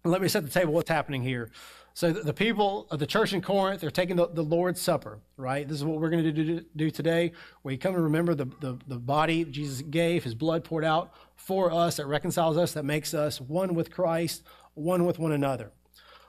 And 0.04 0.12
let 0.12 0.22
me 0.22 0.28
set 0.28 0.44
the 0.44 0.50
table 0.50 0.74
what's 0.74 0.90
happening 0.90 1.24
here. 1.24 1.50
So 1.96 2.12
the 2.12 2.34
people 2.34 2.88
of 2.92 3.00
the 3.00 3.08
church 3.08 3.32
in 3.32 3.42
Corinth, 3.42 3.80
they're 3.80 3.90
taking 3.90 4.18
the, 4.18 4.28
the 4.28 4.44
Lord's 4.44 4.82
Supper, 4.82 5.20
right? 5.38 5.66
This 5.66 5.78
is 5.78 5.86
what 5.86 6.02
we're 6.02 6.10
going 6.10 6.24
to 6.24 6.32
do, 6.32 6.66
do 6.76 6.92
today. 6.92 7.32
We 7.64 7.78
come 7.78 7.94
to 7.94 8.02
remember 8.02 8.36
the, 8.36 8.46
the, 8.60 8.78
the 8.86 8.98
body 9.00 9.46
Jesus 9.46 9.82
gave, 9.82 10.24
his 10.24 10.36
blood 10.36 10.66
poured 10.66 10.84
out 10.84 11.14
for 11.36 11.72
us 11.72 11.98
that 11.98 12.06
reconciles 12.06 12.58
us, 12.58 12.74
that 12.74 12.84
makes 12.84 13.14
us 13.14 13.40
one 13.40 13.76
with 13.76 13.92
Christ, 13.92 14.44
one 14.74 15.06
with 15.06 15.20
one 15.20 15.32
another. 15.32 15.72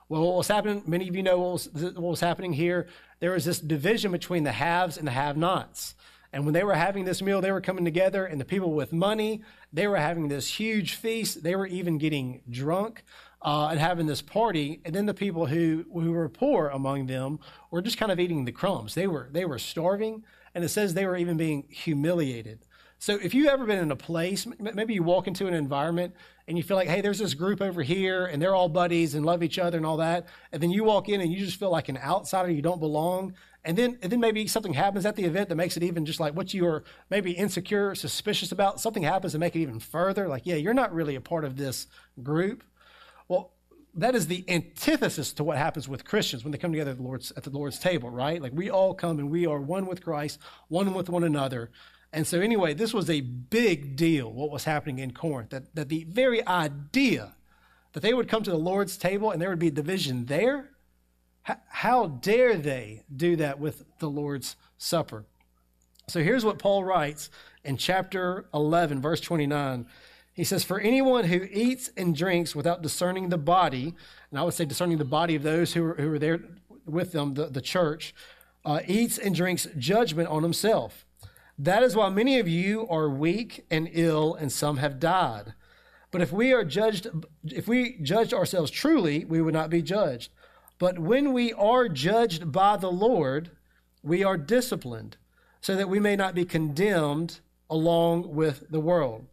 Well, 0.08 0.22
what 0.22 0.36
was 0.36 0.48
happening, 0.48 0.82
many 0.86 1.08
of 1.08 1.16
you 1.16 1.22
know 1.22 1.38
what 1.38 1.52
was, 1.52 1.68
what 1.72 2.00
was 2.00 2.20
happening 2.20 2.52
here. 2.52 2.86
There 3.18 3.32
was 3.32 3.44
this 3.44 3.58
division 3.58 4.12
between 4.12 4.44
the 4.44 4.52
haves 4.52 4.96
and 4.96 5.06
the 5.06 5.12
have 5.12 5.36
nots. 5.36 5.94
And 6.32 6.44
when 6.44 6.54
they 6.54 6.62
were 6.62 6.74
having 6.74 7.04
this 7.04 7.22
meal, 7.22 7.40
they 7.40 7.50
were 7.50 7.60
coming 7.60 7.84
together, 7.84 8.24
and 8.24 8.40
the 8.40 8.44
people 8.44 8.72
with 8.72 8.92
money, 8.92 9.42
they 9.72 9.86
were 9.86 9.96
having 9.96 10.28
this 10.28 10.60
huge 10.60 10.94
feast. 10.94 11.42
They 11.42 11.56
were 11.56 11.66
even 11.66 11.98
getting 11.98 12.42
drunk 12.50 13.02
uh, 13.42 13.68
and 13.70 13.80
having 13.80 14.06
this 14.06 14.22
party, 14.22 14.80
and 14.84 14.94
then 14.94 15.06
the 15.06 15.14
people 15.14 15.46
who 15.46 15.86
who 15.92 16.12
were 16.12 16.28
poor 16.28 16.68
among 16.68 17.06
them 17.06 17.38
were 17.70 17.80
just 17.80 17.96
kind 17.96 18.12
of 18.12 18.20
eating 18.20 18.44
the 18.44 18.52
crumbs. 18.52 18.94
They 18.94 19.06
were 19.06 19.28
they 19.32 19.44
were 19.44 19.58
starving, 19.58 20.24
and 20.54 20.62
it 20.62 20.68
says 20.68 20.94
they 20.94 21.06
were 21.06 21.16
even 21.16 21.36
being 21.36 21.64
humiliated. 21.70 22.65
So 22.98 23.18
if 23.22 23.34
you've 23.34 23.48
ever 23.48 23.66
been 23.66 23.78
in 23.78 23.90
a 23.90 23.96
place, 23.96 24.46
maybe 24.58 24.94
you 24.94 25.02
walk 25.02 25.26
into 25.26 25.46
an 25.46 25.54
environment 25.54 26.14
and 26.48 26.56
you 26.56 26.64
feel 26.64 26.76
like, 26.76 26.88
hey, 26.88 27.00
there's 27.00 27.18
this 27.18 27.34
group 27.34 27.60
over 27.60 27.82
here 27.82 28.26
and 28.26 28.40
they're 28.40 28.54
all 28.54 28.68
buddies 28.68 29.14
and 29.14 29.26
love 29.26 29.42
each 29.42 29.58
other 29.58 29.76
and 29.76 29.84
all 29.84 29.98
that, 29.98 30.26
and 30.52 30.62
then 30.62 30.70
you 30.70 30.84
walk 30.84 31.08
in 31.08 31.20
and 31.20 31.30
you 31.32 31.44
just 31.44 31.58
feel 31.58 31.70
like 31.70 31.88
an 31.88 31.98
outsider, 31.98 32.50
you 32.50 32.62
don't 32.62 32.80
belong, 32.80 33.34
and 33.64 33.76
then 33.76 33.98
and 34.00 34.10
then 34.12 34.20
maybe 34.20 34.46
something 34.46 34.72
happens 34.72 35.04
at 35.04 35.16
the 35.16 35.24
event 35.24 35.48
that 35.48 35.56
makes 35.56 35.76
it 35.76 35.82
even 35.82 36.06
just 36.06 36.20
like 36.20 36.34
what 36.34 36.54
you 36.54 36.66
are 36.66 36.84
maybe 37.10 37.32
insecure, 37.32 37.94
suspicious 37.94 38.52
about, 38.52 38.80
something 38.80 39.02
happens 39.02 39.32
to 39.32 39.38
make 39.38 39.56
it 39.56 39.60
even 39.60 39.80
further. 39.80 40.28
Like, 40.28 40.46
yeah, 40.46 40.54
you're 40.54 40.74
not 40.74 40.94
really 40.94 41.16
a 41.16 41.20
part 41.20 41.44
of 41.44 41.56
this 41.56 41.88
group. 42.22 42.64
Well, 43.28 43.52
that 43.94 44.14
is 44.14 44.26
the 44.26 44.44
antithesis 44.48 45.32
to 45.34 45.44
what 45.44 45.58
happens 45.58 45.88
with 45.88 46.04
Christians 46.04 46.44
when 46.44 46.52
they 46.52 46.58
come 46.58 46.70
together 46.70 46.92
at 46.92 46.98
the 46.98 47.02
Lord's, 47.02 47.32
at 47.36 47.42
the 47.42 47.50
Lord's 47.50 47.78
table, 47.78 48.08
right? 48.08 48.40
Like 48.40 48.52
we 48.54 48.70
all 48.70 48.94
come 48.94 49.18
and 49.18 49.30
we 49.30 49.46
are 49.46 49.60
one 49.60 49.86
with 49.86 50.02
Christ, 50.04 50.38
one 50.68 50.94
with 50.94 51.08
one 51.08 51.24
another. 51.24 51.70
And 52.16 52.26
so, 52.26 52.40
anyway, 52.40 52.72
this 52.72 52.94
was 52.94 53.10
a 53.10 53.20
big 53.20 53.94
deal, 53.94 54.32
what 54.32 54.50
was 54.50 54.64
happening 54.64 55.00
in 55.00 55.12
Corinth, 55.12 55.50
that, 55.50 55.74
that 55.74 55.90
the 55.90 56.04
very 56.04 56.44
idea 56.46 57.34
that 57.92 58.00
they 58.00 58.14
would 58.14 58.26
come 58.26 58.42
to 58.42 58.50
the 58.50 58.56
Lord's 58.56 58.96
table 58.96 59.30
and 59.30 59.40
there 59.40 59.50
would 59.50 59.58
be 59.58 59.68
division 59.68 60.24
there, 60.24 60.70
how, 61.42 61.56
how 61.68 62.06
dare 62.06 62.56
they 62.56 63.02
do 63.14 63.36
that 63.36 63.58
with 63.60 63.84
the 63.98 64.08
Lord's 64.08 64.56
Supper? 64.78 65.26
So, 66.08 66.22
here's 66.22 66.42
what 66.42 66.58
Paul 66.58 66.84
writes 66.84 67.28
in 67.64 67.76
chapter 67.76 68.46
11, 68.54 69.02
verse 69.02 69.20
29. 69.20 69.84
He 70.32 70.44
says, 70.44 70.64
For 70.64 70.80
anyone 70.80 71.24
who 71.24 71.46
eats 71.52 71.90
and 71.98 72.16
drinks 72.16 72.56
without 72.56 72.80
discerning 72.80 73.28
the 73.28 73.36
body, 73.36 73.94
and 74.30 74.40
I 74.40 74.42
would 74.42 74.54
say 74.54 74.64
discerning 74.64 74.96
the 74.96 75.04
body 75.04 75.34
of 75.34 75.42
those 75.42 75.74
who 75.74 75.84
are, 75.84 75.94
who 75.96 76.18
there 76.18 76.40
with 76.86 77.12
them, 77.12 77.34
the, 77.34 77.48
the 77.48 77.60
church, 77.60 78.14
uh, 78.64 78.80
eats 78.86 79.18
and 79.18 79.34
drinks 79.34 79.68
judgment 79.76 80.30
on 80.30 80.42
himself. 80.42 81.05
That 81.58 81.82
is 81.82 81.96
why 81.96 82.10
many 82.10 82.38
of 82.38 82.48
you 82.48 82.86
are 82.88 83.08
weak 83.08 83.64
and 83.70 83.88
ill, 83.92 84.34
and 84.34 84.52
some 84.52 84.76
have 84.76 85.00
died. 85.00 85.54
But 86.10 86.20
if 86.20 86.32
we 86.32 86.52
are 86.52 86.64
judged, 86.64 87.08
if 87.44 87.66
we 87.66 87.98
judged 88.02 88.34
ourselves 88.34 88.70
truly, 88.70 89.24
we 89.24 89.40
would 89.40 89.54
not 89.54 89.70
be 89.70 89.82
judged. 89.82 90.30
But 90.78 90.98
when 90.98 91.32
we 91.32 91.52
are 91.54 91.88
judged 91.88 92.52
by 92.52 92.76
the 92.76 92.90
Lord, 92.90 93.50
we 94.02 94.22
are 94.22 94.36
disciplined, 94.36 95.16
so 95.60 95.74
that 95.74 95.88
we 95.88 95.98
may 95.98 96.14
not 96.14 96.34
be 96.34 96.44
condemned 96.44 97.40
along 97.70 98.34
with 98.34 98.64
the 98.70 98.80
world. 98.80 99.26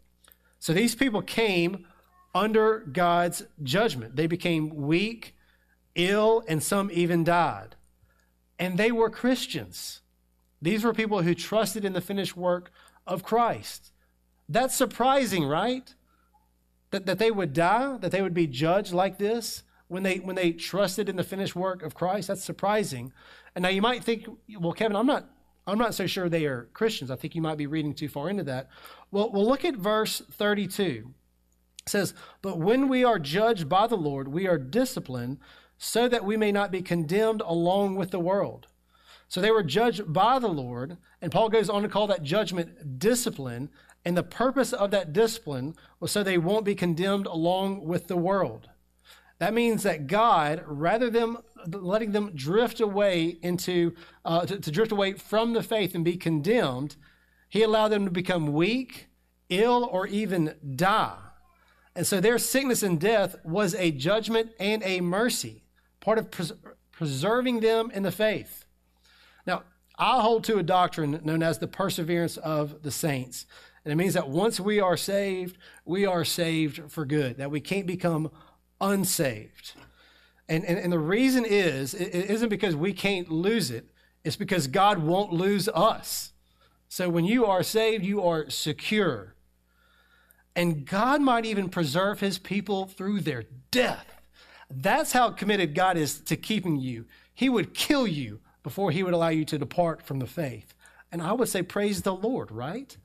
So 0.59 0.73
these 0.73 0.95
people 0.95 1.21
came 1.21 1.85
under 2.33 2.79
God's 2.79 3.43
judgment. 3.61 4.15
They 4.15 4.27
became 4.27 4.69
weak, 4.69 5.35
ill, 5.95 6.43
and 6.47 6.63
some 6.63 6.89
even 6.91 7.23
died. 7.23 7.75
And 8.57 8.77
they 8.77 8.91
were 8.91 9.09
Christians. 9.09 9.99
These 10.63 10.85
were 10.85 10.93
people 10.93 11.21
who 11.21 11.35
trusted 11.35 11.83
in 11.83 11.91
the 11.91 11.99
finished 11.99 12.37
work 12.37 12.71
of 13.05 13.21
Christ. 13.21 13.91
That's 14.47 14.73
surprising, 14.73 15.43
right? 15.45 15.93
That, 16.91 17.05
that 17.05 17.19
they 17.19 17.31
would 17.31 17.51
die, 17.51 17.97
that 17.97 18.11
they 18.11 18.21
would 18.21 18.33
be 18.33 18.47
judged 18.47 18.93
like 18.93 19.17
this. 19.17 19.63
when 19.89 20.03
they 20.03 20.17
when 20.17 20.37
they 20.37 20.53
trusted 20.53 21.09
in 21.09 21.17
the 21.17 21.23
finished 21.23 21.55
work 21.55 21.83
of 21.83 21.93
Christ. 21.93 22.29
That's 22.29 22.43
surprising. 22.43 23.11
And 23.53 23.63
now 23.63 23.69
you 23.69 23.81
might 23.81 24.05
think, 24.05 24.25
well, 24.57 24.71
Kevin, 24.71 24.95
I'm 24.95 25.05
not 25.05 25.29
I'm 25.67 25.77
not 25.77 25.95
so 25.95 26.07
sure 26.07 26.29
they 26.29 26.45
are 26.45 26.69
Christians. 26.73 27.11
I 27.11 27.17
think 27.17 27.35
you 27.35 27.41
might 27.41 27.57
be 27.57 27.67
reading 27.67 27.93
too 27.93 28.07
far 28.07 28.29
into 28.29 28.43
that. 28.43 28.69
Well, 29.11 29.31
well 29.31 29.45
look 29.45 29.65
at 29.65 29.75
verse 29.75 30.21
32. 30.31 31.13
It 31.85 31.89
says, 31.89 32.13
But 32.41 32.57
when 32.57 32.87
we 32.87 33.03
are 33.03 33.19
judged 33.19 33.67
by 33.67 33.87
the 33.87 33.97
Lord, 33.97 34.29
we 34.29 34.47
are 34.47 34.57
disciplined 34.57 35.39
so 35.77 36.07
that 36.07 36.23
we 36.23 36.37
may 36.37 36.53
not 36.53 36.71
be 36.71 36.81
condemned 36.81 37.41
along 37.41 37.95
with 37.95 38.11
the 38.11 38.19
world. 38.19 38.67
So 39.27 39.41
they 39.41 39.51
were 39.51 39.63
judged 39.63 40.11
by 40.11 40.39
the 40.39 40.47
Lord, 40.47 40.97
and 41.21 41.31
Paul 41.31 41.49
goes 41.49 41.69
on 41.69 41.81
to 41.81 41.89
call 41.89 42.07
that 42.07 42.23
judgment 42.23 42.99
discipline. 42.99 43.69
And 44.05 44.17
the 44.17 44.23
purpose 44.23 44.73
of 44.73 44.91
that 44.91 45.13
discipline 45.13 45.75
was 45.99 46.11
so 46.11 46.23
they 46.23 46.37
won't 46.37 46.65
be 46.65 46.75
condemned 46.75 47.25
along 47.25 47.85
with 47.85 48.07
the 48.07 48.17
world. 48.17 48.69
That 49.39 49.53
means 49.53 49.83
that 49.83 50.07
God, 50.07 50.63
rather 50.67 51.09
than 51.09 51.37
letting 51.67 52.11
them 52.11 52.31
drift 52.35 52.79
away 52.79 53.37
into, 53.41 53.93
uh, 54.25 54.45
to, 54.45 54.59
to 54.59 54.71
drift 54.71 54.91
away 54.91 55.13
from 55.13 55.53
the 55.53 55.63
faith 55.63 55.95
and 55.95 56.05
be 56.05 56.17
condemned, 56.17 56.95
He 57.49 57.63
allowed 57.63 57.89
them 57.89 58.05
to 58.05 58.11
become 58.11 58.53
weak, 58.53 59.07
ill, 59.49 59.87
or 59.91 60.07
even 60.07 60.55
die. 60.75 61.17
And 61.95 62.07
so 62.07 62.19
their 62.19 62.37
sickness 62.37 62.83
and 62.83 62.99
death 62.99 63.35
was 63.43 63.75
a 63.75 63.91
judgment 63.91 64.51
and 64.59 64.81
a 64.83 65.01
mercy, 65.01 65.63
part 65.99 66.17
of 66.17 66.31
pres- 66.31 66.53
preserving 66.91 67.59
them 67.59 67.91
in 67.91 68.03
the 68.03 68.11
faith. 68.11 68.65
Now, 69.45 69.63
I 69.97 70.21
hold 70.21 70.43
to 70.45 70.57
a 70.57 70.63
doctrine 70.63 71.19
known 71.23 71.43
as 71.43 71.59
the 71.59 71.67
perseverance 71.67 72.37
of 72.37 72.81
the 72.81 72.91
saints. 72.91 73.45
And 73.85 73.91
it 73.91 73.95
means 73.95 74.13
that 74.13 74.29
once 74.29 74.59
we 74.59 74.79
are 74.79 74.97
saved, 74.97 75.57
we 75.85 76.05
are 76.05 76.23
saved 76.23 76.91
for 76.91 77.05
good, 77.05 77.37
that 77.37 77.51
we 77.51 77.59
can't 77.59 77.85
become 77.85 78.31
unsaved. 78.79 79.73
And, 80.47 80.65
and, 80.65 80.79
and 80.79 80.91
the 80.91 80.99
reason 80.99 81.45
is, 81.45 81.93
it 81.93 82.29
isn't 82.29 82.49
because 82.49 82.75
we 82.75 82.93
can't 82.93 83.29
lose 83.29 83.71
it, 83.71 83.87
it's 84.23 84.35
because 84.35 84.67
God 84.67 84.99
won't 84.99 85.33
lose 85.33 85.67
us. 85.69 86.31
So 86.87 87.09
when 87.09 87.25
you 87.25 87.45
are 87.45 87.63
saved, 87.63 88.05
you 88.05 88.23
are 88.23 88.49
secure. 88.49 89.35
And 90.55 90.85
God 90.85 91.21
might 91.21 91.45
even 91.45 91.69
preserve 91.69 92.19
his 92.19 92.37
people 92.37 92.85
through 92.85 93.21
their 93.21 93.45
death. 93.71 94.05
That's 94.69 95.11
how 95.11 95.31
committed 95.31 95.75
God 95.75 95.97
is 95.97 96.21
to 96.21 96.35
keeping 96.35 96.77
you. 96.77 97.05
He 97.33 97.49
would 97.49 97.73
kill 97.73 98.07
you 98.07 98.39
before 98.63 98.91
he 98.91 99.03
would 99.03 99.13
allow 99.13 99.29
you 99.29 99.45
to 99.45 99.57
depart 99.57 100.01
from 100.01 100.19
the 100.19 100.25
faith. 100.25 100.73
And 101.11 101.21
I 101.21 101.33
would 101.33 101.49
say, 101.49 101.61
praise 101.61 102.01
the 102.01 102.15
Lord, 102.15 102.51
right? 102.51 102.95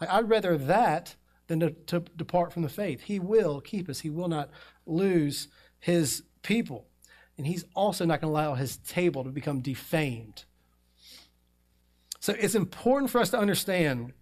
I'd 0.00 0.28
rather 0.28 0.56
that 0.56 1.16
than 1.48 1.60
to, 1.60 1.70
to 1.70 2.00
depart 2.16 2.52
from 2.52 2.62
the 2.62 2.68
faith. 2.68 3.02
He 3.02 3.18
will 3.18 3.60
keep 3.60 3.88
us, 3.88 4.00
He 4.00 4.10
will 4.10 4.28
not 4.28 4.50
lose 4.86 5.48
His 5.80 6.22
people. 6.42 6.86
And 7.36 7.46
He's 7.46 7.64
also 7.74 8.04
not 8.04 8.20
going 8.20 8.32
to 8.32 8.38
allow 8.38 8.54
His 8.54 8.76
table 8.76 9.24
to 9.24 9.30
become 9.30 9.60
defamed. 9.60 10.44
So 12.20 12.34
it's 12.38 12.54
important 12.54 13.10
for 13.10 13.20
us 13.20 13.30
to 13.30 13.38
understand 13.38 14.12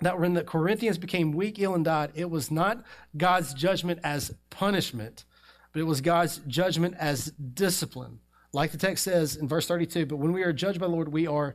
that 0.00 0.18
when 0.18 0.34
the 0.34 0.44
Corinthians 0.44 0.98
became 0.98 1.32
weak, 1.32 1.58
ill, 1.58 1.74
and 1.74 1.84
died, 1.84 2.12
it 2.14 2.30
was 2.30 2.50
not 2.50 2.84
God's 3.16 3.52
judgment 3.52 4.00
as 4.02 4.34
punishment, 4.50 5.24
but 5.72 5.80
it 5.80 5.84
was 5.84 6.00
God's 6.00 6.38
judgment 6.46 6.94
as 6.98 7.32
discipline. 7.32 8.20
Like 8.52 8.72
the 8.72 8.78
text 8.78 9.04
says 9.04 9.36
in 9.36 9.46
verse 9.46 9.66
32, 9.66 10.06
but 10.06 10.16
when 10.16 10.32
we 10.32 10.42
are 10.42 10.52
judged 10.52 10.80
by 10.80 10.86
the 10.86 10.92
Lord, 10.92 11.08
we 11.08 11.26
are 11.26 11.54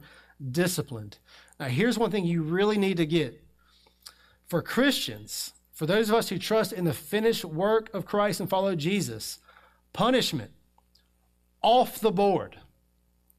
disciplined. 0.52 1.18
Now, 1.60 1.68
here's 1.68 1.98
one 1.98 2.12
thing 2.12 2.26
you 2.26 2.44
really 2.44 2.78
need 2.78 2.98
to 2.98 3.06
get 3.06 3.44
for 4.46 4.62
Christians, 4.62 5.54
for 5.72 5.86
those 5.86 6.10
of 6.10 6.16
us 6.16 6.30
who 6.30 6.38
trust 6.38 6.74
in 6.74 6.86
the 6.86 6.94
finished 6.94 7.46
work 7.46 7.90
of 7.94 8.06
Christ 8.06 8.40
and 8.40 8.50
follow 8.50 8.76
Jesus, 8.76 9.40
punishment 9.94 10.52
off 11.62 12.00
the 12.00 12.12
board. 12.12 12.58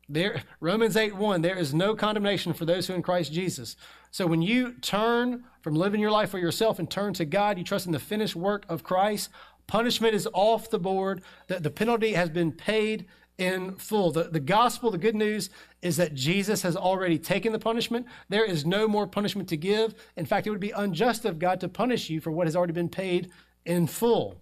There, 0.08 0.42
Romans 0.60 0.96
8 0.96 1.14
1, 1.14 1.42
there 1.42 1.56
is 1.56 1.72
no 1.72 1.94
condemnation 1.94 2.52
for 2.52 2.64
those 2.64 2.86
who 2.86 2.94
in 2.94 3.02
Christ 3.02 3.32
Jesus. 3.32 3.76
So 4.10 4.26
when 4.26 4.42
you 4.42 4.72
turn 4.80 5.44
from 5.62 5.74
living 5.74 6.00
your 6.00 6.10
life 6.10 6.30
for 6.30 6.38
yourself 6.38 6.78
and 6.78 6.90
turn 6.90 7.14
to 7.14 7.24
God, 7.24 7.58
you 7.58 7.64
trust 7.64 7.86
in 7.86 7.92
the 7.92 7.98
finished 7.98 8.36
work 8.36 8.64
of 8.68 8.82
Christ, 8.82 9.30
punishment 9.66 10.14
is 10.14 10.28
off 10.34 10.68
the 10.68 10.78
board. 10.78 11.22
The 11.46 11.70
penalty 11.70 12.12
has 12.12 12.28
been 12.28 12.52
paid 12.52 13.06
in 13.38 13.76
full. 13.76 14.10
The, 14.10 14.24
the 14.24 14.40
gospel, 14.40 14.90
the 14.90 14.98
good 14.98 15.14
news, 15.14 15.50
is 15.82 15.96
that 15.96 16.14
Jesus 16.14 16.62
has 16.62 16.76
already 16.76 17.18
taken 17.18 17.52
the 17.52 17.58
punishment. 17.58 18.06
There 18.28 18.44
is 18.44 18.64
no 18.64 18.86
more 18.86 19.06
punishment 19.06 19.48
to 19.48 19.56
give. 19.56 19.94
In 20.16 20.26
fact, 20.26 20.46
it 20.46 20.50
would 20.50 20.60
be 20.60 20.70
unjust 20.70 21.24
of 21.24 21.38
God 21.38 21.60
to 21.60 21.68
punish 21.68 22.10
you 22.10 22.20
for 22.20 22.30
what 22.30 22.46
has 22.46 22.54
already 22.54 22.72
been 22.72 22.88
paid 22.88 23.30
in 23.64 23.86
full. 23.86 24.40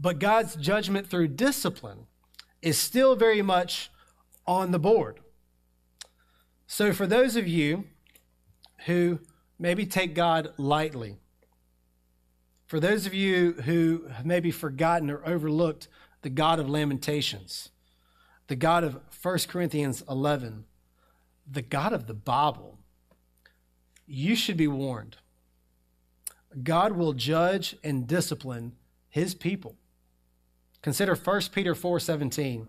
But 0.00 0.18
God's 0.18 0.56
judgment 0.56 1.08
through 1.08 1.28
discipline 1.28 2.06
is 2.62 2.78
still 2.78 3.16
very 3.16 3.42
much 3.42 3.90
on 4.46 4.70
the 4.70 4.78
board. 4.78 5.20
So, 6.66 6.92
for 6.92 7.06
those 7.06 7.36
of 7.36 7.48
you 7.48 7.84
who 8.86 9.20
maybe 9.58 9.86
take 9.86 10.14
God 10.14 10.52
lightly, 10.56 11.16
for 12.66 12.78
those 12.78 13.06
of 13.06 13.14
you 13.14 13.52
who 13.64 14.04
have 14.12 14.26
maybe 14.26 14.50
forgotten 14.50 15.10
or 15.10 15.26
overlooked 15.26 15.88
the 16.22 16.30
God 16.30 16.58
of 16.58 16.68
Lamentations, 16.68 17.70
the 18.48 18.56
God 18.56 18.84
of 18.84 19.00
1 19.22 19.38
Corinthians 19.48 20.02
11, 20.08 20.64
the 21.50 21.62
God 21.62 21.92
of 21.92 22.06
the 22.06 22.14
Bible, 22.14 22.78
you 24.06 24.34
should 24.34 24.56
be 24.56 24.66
warned. 24.66 25.16
God 26.62 26.92
will 26.92 27.12
judge 27.12 27.76
and 27.84 28.06
discipline 28.06 28.72
his 29.08 29.34
people. 29.34 29.76
Consider 30.82 31.14
1 31.14 31.52
Peter 31.52 31.74
4:17. 31.74 32.68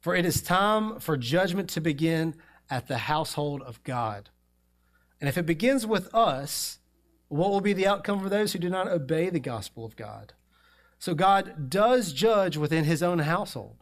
For 0.00 0.14
it 0.14 0.26
is 0.26 0.42
time 0.42 0.98
for 0.98 1.16
judgment 1.16 1.70
to 1.70 1.80
begin 1.80 2.34
at 2.68 2.88
the 2.88 2.98
household 2.98 3.62
of 3.62 3.82
God. 3.84 4.30
And 5.20 5.28
if 5.28 5.38
it 5.38 5.46
begins 5.46 5.86
with 5.86 6.12
us, 6.12 6.80
what 7.28 7.50
will 7.50 7.60
be 7.60 7.72
the 7.72 7.86
outcome 7.86 8.20
for 8.20 8.28
those 8.28 8.52
who 8.52 8.58
do 8.58 8.68
not 8.68 8.88
obey 8.88 9.30
the 9.30 9.40
gospel 9.40 9.84
of 9.84 9.94
God? 9.94 10.34
So 11.02 11.16
God 11.16 11.68
does 11.68 12.12
judge 12.12 12.56
within 12.56 12.84
his 12.84 13.02
own 13.02 13.18
household. 13.18 13.74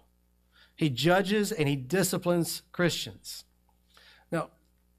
He 0.74 0.88
judges 0.88 1.52
and 1.52 1.68
he 1.68 1.76
disciplines 1.76 2.62
Christians. 2.72 3.44
Now, 4.32 4.48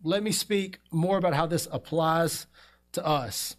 let 0.03 0.21
me 0.21 0.31
speak 0.31 0.77
more 0.91 1.17
about 1.17 1.33
how 1.33 1.47
this 1.47 1.67
applies 1.71 2.45
to 2.91 3.03
us. 3.03 3.55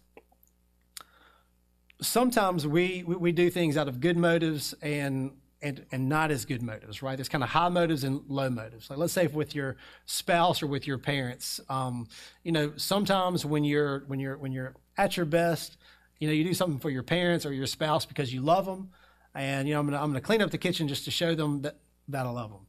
Sometimes 2.01 2.65
we, 2.65 3.03
we 3.03 3.33
do 3.33 3.49
things 3.49 3.75
out 3.75 3.89
of 3.89 3.99
good 3.99 4.15
motives 4.15 4.73
and, 4.81 5.33
and, 5.61 5.85
and 5.91 6.07
not 6.07 6.31
as 6.31 6.45
good 6.45 6.61
motives, 6.61 7.03
right? 7.03 7.17
There's 7.17 7.27
kind 7.27 7.43
of 7.43 7.49
high 7.49 7.67
motives 7.67 8.05
and 8.05 8.21
low 8.29 8.49
motives. 8.49 8.89
Like 8.89 8.97
let's 8.97 9.11
say 9.11 9.27
with 9.27 9.53
your 9.53 9.75
spouse 10.05 10.63
or 10.63 10.67
with 10.67 10.87
your 10.87 10.97
parents, 10.97 11.59
um, 11.67 12.07
you 12.43 12.53
know, 12.53 12.71
sometimes 12.77 13.45
when 13.45 13.65
you're 13.65 14.05
when 14.07 14.21
you're 14.21 14.37
when 14.37 14.53
you're 14.53 14.73
at 14.97 15.17
your 15.17 15.25
best, 15.25 15.75
you 16.23 16.29
know, 16.29 16.33
you 16.33 16.45
do 16.45 16.53
something 16.53 16.79
for 16.79 16.89
your 16.89 17.03
parents 17.03 17.45
or 17.45 17.51
your 17.51 17.67
spouse 17.67 18.05
because 18.05 18.33
you 18.33 18.39
love 18.39 18.65
them, 18.65 18.91
and 19.35 19.67
you 19.67 19.73
know, 19.73 19.81
I'm 19.81 19.87
gonna 19.87 20.01
I'm 20.01 20.07
gonna 20.07 20.21
clean 20.21 20.41
up 20.41 20.51
the 20.51 20.57
kitchen 20.57 20.87
just 20.87 21.03
to 21.03 21.11
show 21.11 21.35
them 21.35 21.63
that 21.63 21.79
that 22.07 22.25
I 22.25 22.29
love 22.29 22.49
them. 22.49 22.65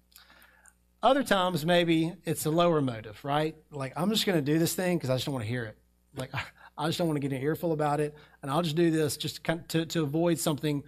Other 1.05 1.23
times, 1.23 1.65
maybe 1.65 2.15
it's 2.25 2.47
a 2.47 2.51
lower 2.51 2.81
motive, 2.81 3.25
right? 3.25 3.55
Like 3.71 3.93
I'm 3.97 4.11
just 4.11 4.27
gonna 4.27 4.43
do 4.43 4.59
this 4.59 4.75
thing 4.75 4.99
because 4.99 5.09
I 5.09 5.15
just 5.15 5.27
don't 5.27 5.35
want 5.35 5.45
to 5.45 5.49
hear 5.49 5.67
it. 5.67 5.79
Like 6.17 6.33
I 6.77 6.87
just 6.87 6.99
don't 6.99 7.07
want 7.07 7.15
to 7.15 7.21
get 7.21 7.33
an 7.33 7.45
earful 7.45 7.71
about 7.71 8.01
it, 8.01 8.17
and 8.43 8.51
I'll 8.51 8.63
just 8.63 8.75
do 8.75 8.91
this 8.91 9.17
just 9.17 9.45
to, 9.45 9.63
to, 9.69 9.87
to 9.87 10.03
avoid 10.03 10.41
something 10.41 10.83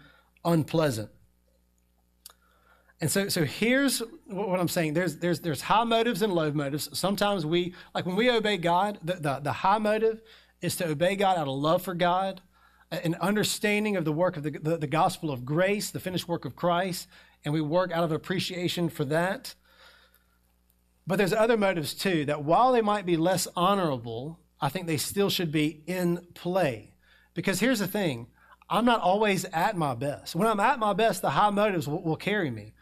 unpleasant. 0.44 1.10
And 3.00 3.08
so, 3.08 3.28
so 3.28 3.44
here's 3.44 4.02
what 4.26 4.58
I'm 4.58 4.68
saying. 4.68 4.94
There's, 4.94 5.18
there's, 5.18 5.40
there's 5.40 5.60
high 5.60 5.84
motives 5.84 6.22
and 6.22 6.32
low 6.32 6.50
motives. 6.50 6.88
Sometimes 6.98 7.44
we, 7.44 7.74
like 7.94 8.06
when 8.06 8.16
we 8.16 8.30
obey 8.30 8.56
God, 8.56 8.98
the, 9.04 9.12
the, 9.14 9.40
the 9.40 9.52
high 9.52 9.76
motive 9.76 10.22
is 10.62 10.76
to 10.76 10.88
obey 10.88 11.14
God 11.14 11.36
out 11.36 11.46
of 11.46 11.54
love 11.54 11.82
for 11.82 11.94
God 11.94 12.40
an 12.90 13.16
understanding 13.20 13.96
of 13.96 14.04
the 14.04 14.12
work 14.12 14.36
of 14.36 14.42
the, 14.42 14.50
the, 14.50 14.76
the, 14.76 14.86
gospel 14.86 15.30
of 15.30 15.44
grace, 15.44 15.90
the 15.90 16.00
finished 16.00 16.28
work 16.28 16.44
of 16.44 16.54
Christ, 16.54 17.08
and 17.44 17.52
we 17.52 17.60
work 17.60 17.90
out 17.90 18.04
of 18.04 18.12
appreciation 18.12 18.88
for 18.88 19.04
that. 19.06 19.54
But 21.06 21.16
there's 21.16 21.32
other 21.32 21.56
motives 21.56 21.94
too 21.94 22.24
that 22.26 22.44
while 22.44 22.72
they 22.72 22.82
might 22.82 23.06
be 23.06 23.16
less 23.16 23.48
honorable, 23.56 24.40
I 24.60 24.68
think 24.68 24.86
they 24.86 24.96
still 24.96 25.30
should 25.30 25.52
be 25.52 25.82
in 25.86 26.26
play. 26.34 26.94
Because 27.34 27.60
here's 27.60 27.80
the 27.80 27.88
thing 27.88 28.28
I'm 28.68 28.84
not 28.84 29.00
always 29.00 29.44
at 29.46 29.76
my 29.76 29.94
best. 29.94 30.34
When 30.34 30.48
I'm 30.48 30.60
at 30.60 30.78
my 30.78 30.92
best, 30.92 31.22
the 31.22 31.30
high 31.30 31.50
motives 31.50 31.86
will, 31.86 32.02
will 32.02 32.16
carry 32.16 32.50
me. 32.50 32.72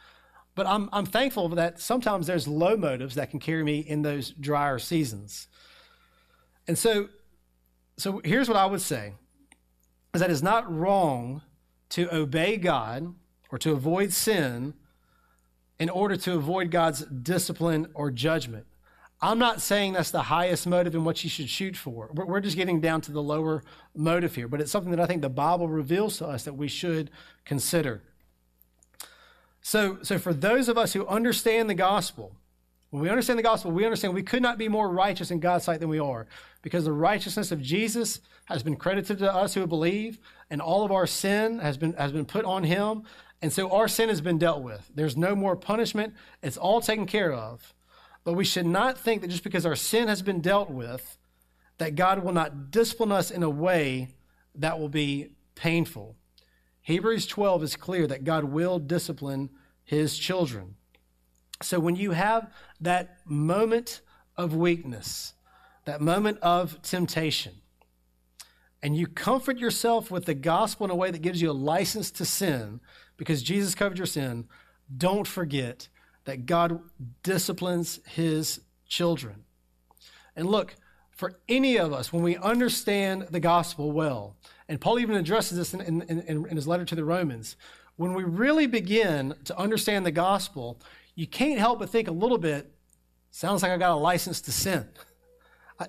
But 0.54 0.66
I'm, 0.66 0.88
I'm 0.92 1.06
thankful 1.06 1.48
that 1.50 1.80
sometimes 1.80 2.26
there's 2.26 2.46
low 2.46 2.76
motives 2.76 3.16
that 3.16 3.30
can 3.30 3.40
carry 3.40 3.64
me 3.64 3.80
in 3.80 4.02
those 4.02 4.30
drier 4.30 4.78
seasons. 4.78 5.48
And 6.68 6.78
so, 6.78 7.08
so 7.96 8.20
here's 8.24 8.48
what 8.48 8.56
I 8.56 8.66
would 8.66 8.80
say 8.80 9.14
is 10.14 10.20
that 10.20 10.30
it's 10.30 10.42
not 10.42 10.72
wrong 10.72 11.42
to 11.90 12.12
obey 12.14 12.56
God 12.56 13.14
or 13.50 13.58
to 13.58 13.72
avoid 13.72 14.12
sin 14.12 14.74
in 15.78 15.90
order 15.90 16.16
to 16.16 16.34
avoid 16.34 16.70
God's 16.70 17.00
discipline 17.04 17.88
or 17.94 18.10
judgment. 18.10 18.66
I'm 19.20 19.38
not 19.38 19.60
saying 19.60 19.94
that's 19.94 20.10
the 20.10 20.22
highest 20.22 20.66
motive 20.66 20.94
in 20.94 21.04
what 21.04 21.24
you 21.24 21.30
should 21.30 21.48
shoot 21.48 21.76
for. 21.76 22.10
We're 22.12 22.40
just 22.40 22.56
getting 22.56 22.80
down 22.80 23.00
to 23.02 23.12
the 23.12 23.22
lower 23.22 23.62
motive 23.94 24.34
here, 24.34 24.48
but 24.48 24.60
it's 24.60 24.70
something 24.70 24.90
that 24.90 25.00
I 25.00 25.06
think 25.06 25.22
the 25.22 25.28
Bible 25.28 25.68
reveals 25.68 26.18
to 26.18 26.26
us 26.26 26.44
that 26.44 26.54
we 26.54 26.68
should 26.68 27.10
consider. 27.44 28.02
So, 29.62 29.98
so 30.02 30.18
for 30.18 30.34
those 30.34 30.68
of 30.68 30.76
us 30.76 30.92
who 30.92 31.06
understand 31.06 31.70
the 31.70 31.74
gospel, 31.74 32.36
when 32.94 33.02
we 33.02 33.08
understand 33.08 33.40
the 33.40 33.42
gospel, 33.42 33.72
we 33.72 33.84
understand 33.84 34.14
we 34.14 34.22
could 34.22 34.40
not 34.40 34.56
be 34.56 34.68
more 34.68 34.88
righteous 34.88 35.32
in 35.32 35.40
God's 35.40 35.64
sight 35.64 35.80
than 35.80 35.88
we 35.88 35.98
are 35.98 36.28
because 36.62 36.84
the 36.84 36.92
righteousness 36.92 37.50
of 37.50 37.60
Jesus 37.60 38.20
has 38.44 38.62
been 38.62 38.76
credited 38.76 39.18
to 39.18 39.34
us 39.34 39.52
who 39.52 39.66
believe, 39.66 40.20
and 40.48 40.62
all 40.62 40.84
of 40.84 40.92
our 40.92 41.04
sin 41.04 41.58
has 41.58 41.76
been, 41.76 41.94
has 41.94 42.12
been 42.12 42.24
put 42.24 42.44
on 42.44 42.62
him. 42.62 43.02
And 43.42 43.52
so 43.52 43.68
our 43.72 43.88
sin 43.88 44.10
has 44.10 44.20
been 44.20 44.38
dealt 44.38 44.62
with. 44.62 44.88
There's 44.94 45.16
no 45.16 45.34
more 45.34 45.56
punishment, 45.56 46.14
it's 46.40 46.56
all 46.56 46.80
taken 46.80 47.04
care 47.04 47.32
of. 47.32 47.74
But 48.22 48.34
we 48.34 48.44
should 48.44 48.64
not 48.64 48.96
think 48.96 49.22
that 49.22 49.28
just 49.28 49.42
because 49.42 49.66
our 49.66 49.74
sin 49.74 50.06
has 50.06 50.22
been 50.22 50.40
dealt 50.40 50.70
with, 50.70 51.18
that 51.78 51.96
God 51.96 52.22
will 52.22 52.32
not 52.32 52.70
discipline 52.70 53.10
us 53.10 53.32
in 53.32 53.42
a 53.42 53.50
way 53.50 54.06
that 54.54 54.78
will 54.78 54.88
be 54.88 55.30
painful. 55.56 56.14
Hebrews 56.82 57.26
12 57.26 57.64
is 57.64 57.74
clear 57.74 58.06
that 58.06 58.22
God 58.22 58.44
will 58.44 58.78
discipline 58.78 59.50
his 59.82 60.16
children. 60.16 60.76
So 61.62 61.78
when 61.78 61.96
you 61.96 62.12
have 62.12 62.52
that 62.80 63.18
moment 63.24 64.00
of 64.36 64.54
weakness, 64.54 65.34
that 65.84 66.00
moment 66.00 66.38
of 66.40 66.80
temptation, 66.82 67.54
and 68.82 68.96
you 68.96 69.06
comfort 69.06 69.58
yourself 69.58 70.10
with 70.10 70.26
the 70.26 70.34
gospel 70.34 70.84
in 70.84 70.90
a 70.90 70.94
way 70.94 71.10
that 71.10 71.22
gives 71.22 71.40
you 71.40 71.50
a 71.50 71.52
license 71.52 72.10
to 72.12 72.24
sin 72.24 72.80
because 73.16 73.42
Jesus 73.42 73.74
covered 73.74 73.96
your 73.96 74.06
sin, 74.06 74.46
don't 74.94 75.26
forget 75.26 75.88
that 76.24 76.46
God 76.46 76.80
disciplines 77.22 78.00
his 78.06 78.60
children. 78.86 79.44
And 80.36 80.48
look, 80.48 80.74
for 81.10 81.34
any 81.48 81.78
of 81.78 81.92
us, 81.92 82.12
when 82.12 82.22
we 82.22 82.36
understand 82.36 83.28
the 83.30 83.40
gospel 83.40 83.92
well, 83.92 84.36
and 84.68 84.80
Paul 84.80 84.98
even 84.98 85.16
addresses 85.16 85.56
this 85.56 85.72
in, 85.72 85.80
in, 85.80 86.02
in, 86.02 86.46
in 86.46 86.56
his 86.56 86.66
letter 86.66 86.84
to 86.84 86.94
the 86.94 87.04
Romans, 87.04 87.56
when 87.96 88.14
we 88.14 88.24
really 88.24 88.66
begin 88.66 89.34
to 89.44 89.56
understand 89.56 90.04
the 90.04 90.10
gospel, 90.10 90.80
you 91.14 91.26
can't 91.26 91.58
help 91.58 91.78
but 91.78 91.90
think 91.90 92.08
a 92.08 92.12
little 92.12 92.38
bit, 92.38 92.72
sounds 93.30 93.62
like 93.62 93.72
I 93.72 93.76
got 93.76 93.92
a 93.92 93.96
license 93.96 94.40
to 94.42 94.52
sin. 94.52 94.88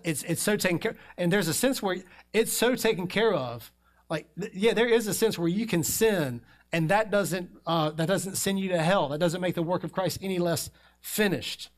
It's, 0.03 0.23
it's 0.23 0.41
so 0.41 0.57
taken 0.57 0.79
care 0.79 0.95
And 1.15 1.31
there's 1.31 1.47
a 1.47 1.53
sense 1.53 1.79
where 1.79 1.97
it's 2.33 2.51
so 2.51 2.73
taken 2.73 3.05
care 3.05 3.31
of. 3.31 3.71
Like, 4.09 4.27
yeah, 4.51 4.73
there 4.73 4.87
is 4.87 5.05
a 5.05 5.13
sense 5.13 5.37
where 5.37 5.47
you 5.47 5.67
can 5.67 5.83
sin 5.83 6.41
and 6.71 6.89
that 6.89 7.11
doesn't, 7.11 7.51
uh, 7.65 7.91
that 7.91 8.07
doesn't 8.07 8.35
send 8.35 8.59
you 8.59 8.69
to 8.69 8.81
hell. 8.81 9.09
That 9.09 9.19
doesn't 9.19 9.41
make 9.41 9.55
the 9.55 9.63
work 9.63 9.83
of 9.83 9.93
Christ 9.93 10.19
any 10.21 10.39
less 10.39 10.69
finished. 10.99 11.69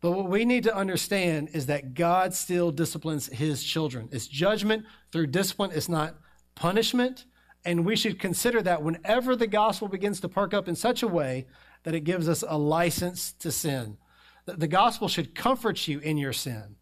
But 0.00 0.12
what 0.12 0.28
we 0.28 0.44
need 0.44 0.64
to 0.64 0.74
understand 0.74 1.50
is 1.52 1.66
that 1.66 1.94
God 1.94 2.34
still 2.34 2.70
disciplines 2.70 3.26
his 3.26 3.62
children. 3.62 4.08
It's 4.12 4.26
judgment 4.26 4.84
through 5.12 5.28
discipline, 5.28 5.70
it's 5.72 5.88
not 5.88 6.16
punishment. 6.54 7.24
And 7.64 7.84
we 7.84 7.96
should 7.96 8.18
consider 8.18 8.62
that 8.62 8.82
whenever 8.82 9.36
the 9.36 9.46
gospel 9.46 9.88
begins 9.88 10.20
to 10.20 10.28
perk 10.28 10.54
up 10.54 10.68
in 10.68 10.76
such 10.76 11.02
a 11.02 11.08
way 11.08 11.46
that 11.86 11.94
it 11.94 12.00
gives 12.00 12.28
us 12.28 12.42
a 12.46 12.58
license 12.58 13.30
to 13.34 13.52
sin. 13.52 13.96
The 14.44 14.66
gospel 14.66 15.06
should 15.06 15.36
comfort 15.36 15.86
you 15.86 16.00
in 16.00 16.18
your 16.18 16.32
sin. 16.32 16.74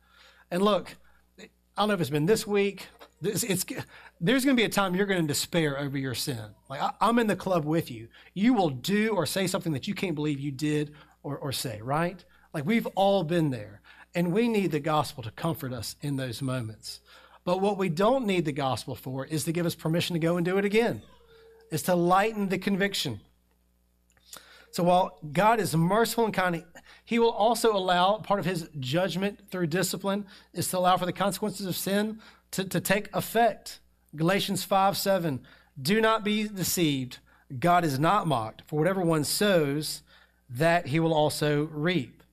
And 0.50 0.62
look, 0.62 0.96
I 1.38 1.46
don't 1.76 1.88
know 1.88 1.94
if 1.94 2.00
it's 2.00 2.08
been 2.08 2.24
this 2.24 2.46
week. 2.46 2.86
It's, 3.20 3.42
it's 3.42 3.66
there's 4.18 4.46
going 4.46 4.56
to 4.56 4.60
be 4.60 4.64
a 4.64 4.70
time 4.70 4.94
you're 4.94 5.04
going 5.04 5.20
to 5.20 5.26
despair 5.26 5.78
over 5.78 5.98
your 5.98 6.14
sin. 6.14 6.40
Like 6.70 6.80
I, 6.80 6.92
am 7.02 7.18
in 7.18 7.26
the 7.26 7.36
club 7.36 7.66
with 7.66 7.90
you. 7.90 8.08
You 8.32 8.54
will 8.54 8.70
do 8.70 9.10
or 9.10 9.26
say 9.26 9.46
something 9.46 9.74
that 9.74 9.86
you 9.86 9.92
can't 9.92 10.14
believe 10.14 10.40
you 10.40 10.50
did 10.50 10.94
or, 11.22 11.36
or 11.36 11.52
say, 11.52 11.82
right? 11.82 12.24
Like 12.54 12.64
we've 12.64 12.86
all 12.94 13.24
been 13.24 13.50
there. 13.50 13.82
And 14.14 14.32
we 14.32 14.48
need 14.48 14.70
the 14.70 14.80
gospel 14.80 15.22
to 15.24 15.30
comfort 15.32 15.74
us 15.74 15.96
in 16.00 16.16
those 16.16 16.40
moments. 16.40 17.00
But 17.44 17.60
what 17.60 17.76
we 17.76 17.90
don't 17.90 18.24
need 18.24 18.46
the 18.46 18.52
gospel 18.52 18.94
for 18.94 19.26
is 19.26 19.44
to 19.44 19.52
give 19.52 19.66
us 19.66 19.74
permission 19.74 20.14
to 20.14 20.20
go 20.20 20.38
and 20.38 20.46
do 20.46 20.56
it 20.56 20.64
again. 20.64 21.02
Is 21.70 21.82
to 21.82 21.94
lighten 21.94 22.48
the 22.48 22.56
conviction. 22.56 23.20
So 24.74 24.82
while 24.82 25.20
God 25.32 25.60
is 25.60 25.76
merciful 25.76 26.24
and 26.24 26.34
kind, 26.34 26.64
he 27.04 27.20
will 27.20 27.30
also 27.30 27.76
allow 27.76 28.16
part 28.16 28.40
of 28.40 28.44
his 28.44 28.68
judgment 28.80 29.48
through 29.48 29.68
discipline 29.68 30.26
is 30.52 30.66
to 30.70 30.78
allow 30.78 30.96
for 30.96 31.06
the 31.06 31.12
consequences 31.12 31.64
of 31.64 31.76
sin 31.76 32.18
to, 32.50 32.64
to 32.64 32.80
take 32.80 33.08
effect. 33.14 33.78
Galatians 34.16 34.64
5 34.64 34.96
7. 34.96 35.46
Do 35.80 36.00
not 36.00 36.24
be 36.24 36.48
deceived. 36.48 37.18
God 37.56 37.84
is 37.84 38.00
not 38.00 38.26
mocked. 38.26 38.62
For 38.66 38.76
whatever 38.76 39.00
one 39.00 39.22
sows, 39.22 40.02
that 40.50 40.88
he 40.88 40.98
will 40.98 41.14
also 41.14 41.68
reap. 41.70 42.24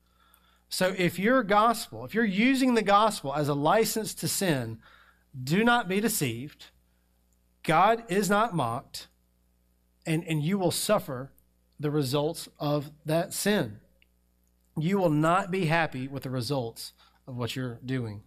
So 0.68 0.96
if 0.98 1.20
your 1.20 1.44
gospel, 1.44 2.06
if 2.06 2.16
you're 2.16 2.26
using 2.26 2.74
the 2.74 2.82
gospel 2.82 3.36
as 3.36 3.50
a 3.50 3.54
license 3.54 4.16
to 4.16 4.28
sin, 4.28 4.80
do 5.44 5.64
not 5.64 5.88
be 5.88 6.00
deceived. 6.00 6.72
God 7.62 8.04
is 8.10 8.32
not 8.32 8.56
mocked, 8.56 9.10
and, 10.08 10.24
and 10.24 10.42
you 10.42 10.58
will 10.58 10.72
suffer 10.72 11.30
the 11.82 11.92
results 11.92 12.48
of 12.60 12.92
that 13.06 13.34
sin. 13.34 13.80
You 14.78 15.00
will 15.00 15.10
not 15.10 15.52
be 15.52 15.66
happy 15.66 16.08
with 16.08 16.24
the 16.24 16.30
results 16.30 16.94
of 17.28 17.36
what 17.36 17.56
you're 17.56 17.80
doing. 17.86 18.22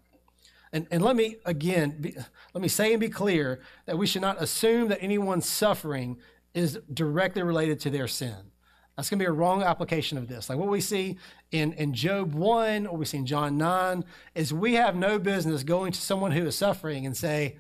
And, 0.72 0.88
and 0.90 1.02
let 1.02 1.14
me 1.14 1.36
again, 1.44 1.96
be, 2.00 2.16
let 2.52 2.60
me 2.60 2.68
say 2.68 2.92
and 2.92 3.00
be 3.00 3.08
clear 3.08 3.60
that 3.86 3.96
we 3.96 4.06
should 4.06 4.22
not 4.22 4.42
assume 4.42 4.88
that 4.88 5.00
anyone's 5.00 5.48
suffering 5.48 6.18
is 6.52 6.78
directly 6.92 7.42
related 7.42 7.80
to 7.80 7.90
their 7.90 8.08
sin. 8.08 8.34
That's 8.96 9.08
going 9.08 9.18
to 9.18 9.24
be 9.24 9.28
a 9.28 9.32
wrong 9.32 9.62
application 9.62 10.18
of 10.18 10.28
this. 10.28 10.48
Like 10.48 10.58
what 10.58 10.68
we 10.68 10.80
see 10.80 11.16
in, 11.50 11.72
in 11.74 11.94
Job 11.94 12.34
1 12.34 12.86
or 12.86 12.96
we 12.96 13.04
see 13.04 13.18
in 13.18 13.26
John 13.26 13.56
9 13.56 14.04
is 14.34 14.52
we 14.52 14.74
have 14.74 14.96
no 14.96 15.18
business 15.18 15.62
going 15.62 15.92
to 15.92 16.00
someone 16.00 16.32
who 16.32 16.46
is 16.46 16.56
suffering 16.56 17.06
and 17.06 17.16
say, 17.16 17.56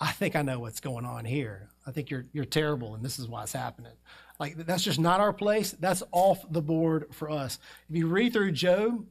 I 0.00 0.12
think 0.12 0.34
I 0.34 0.42
know 0.42 0.58
what's 0.58 0.80
going 0.80 1.04
on 1.04 1.24
here. 1.24 1.70
I 1.86 1.92
think 1.92 2.10
you're, 2.10 2.26
you're 2.32 2.44
terrible 2.44 2.94
and 2.94 3.04
this 3.04 3.18
is 3.18 3.28
why 3.28 3.44
it's 3.44 3.52
happening. 3.52 3.92
Like 4.40 4.56
that's 4.56 4.82
just 4.82 4.98
not 4.98 5.20
our 5.20 5.34
place. 5.34 5.72
That's 5.72 6.02
off 6.12 6.50
the 6.50 6.62
board 6.62 7.08
for 7.12 7.30
us. 7.30 7.58
If 7.90 7.96
you 7.96 8.06
read 8.06 8.32
through 8.32 8.52
Job, 8.52 9.06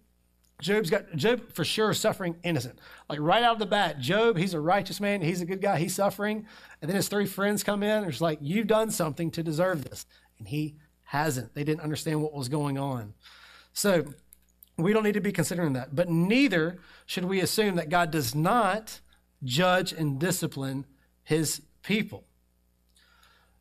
Job's 0.60 0.90
got 0.90 1.16
Job 1.16 1.54
for 1.54 1.64
sure 1.64 1.94
suffering 1.94 2.36
innocent. 2.44 2.80
Like 3.08 3.20
right 3.22 3.44
out 3.44 3.54
of 3.54 3.60
the 3.60 3.68
bat, 3.68 4.00
Job, 4.00 4.38
he's 4.38 4.56
a 4.56 4.60
righteous 4.60 5.00
man, 5.00 5.22
he's 5.22 5.40
a 5.40 5.46
good 5.46 5.62
guy, 5.62 5.78
he's 5.78 5.94
suffering. 5.94 6.48
And 6.82 6.90
then 6.90 6.96
his 6.96 7.08
three 7.08 7.28
friends 7.28 7.64
come 7.64 7.84
in 7.84 8.00
and 8.04 8.08
it's 8.08 8.20
like, 8.20 8.40
You've 8.42 8.66
done 8.66 8.90
something 8.90 9.30
to 9.32 9.44
deserve 9.44 9.86
this. 9.86 10.08
And 10.40 10.48
he 10.48 10.76
hasn't. 11.04 11.54
They 11.54 11.64
didn't 11.64 11.82
understand 11.82 12.24
what 12.24 12.34
was 12.34 12.50
going 12.50 12.80
on. 12.80 13.14
So 13.72 14.06
we 14.78 14.94
don't 14.94 15.04
need 15.04 15.14
to 15.14 15.22
be 15.22 15.32
considering 15.32 15.74
that. 15.74 15.96
But 15.96 16.10
neither 16.10 16.80
should 17.06 17.26
we 17.26 17.40
assume 17.40 17.76
that 17.76 17.90
God 17.90 18.10
does 18.10 18.34
not 18.34 19.00
judge 19.44 19.94
and 19.94 20.20
discipline 20.20 20.86
his 21.24 21.62
people. 21.84 22.24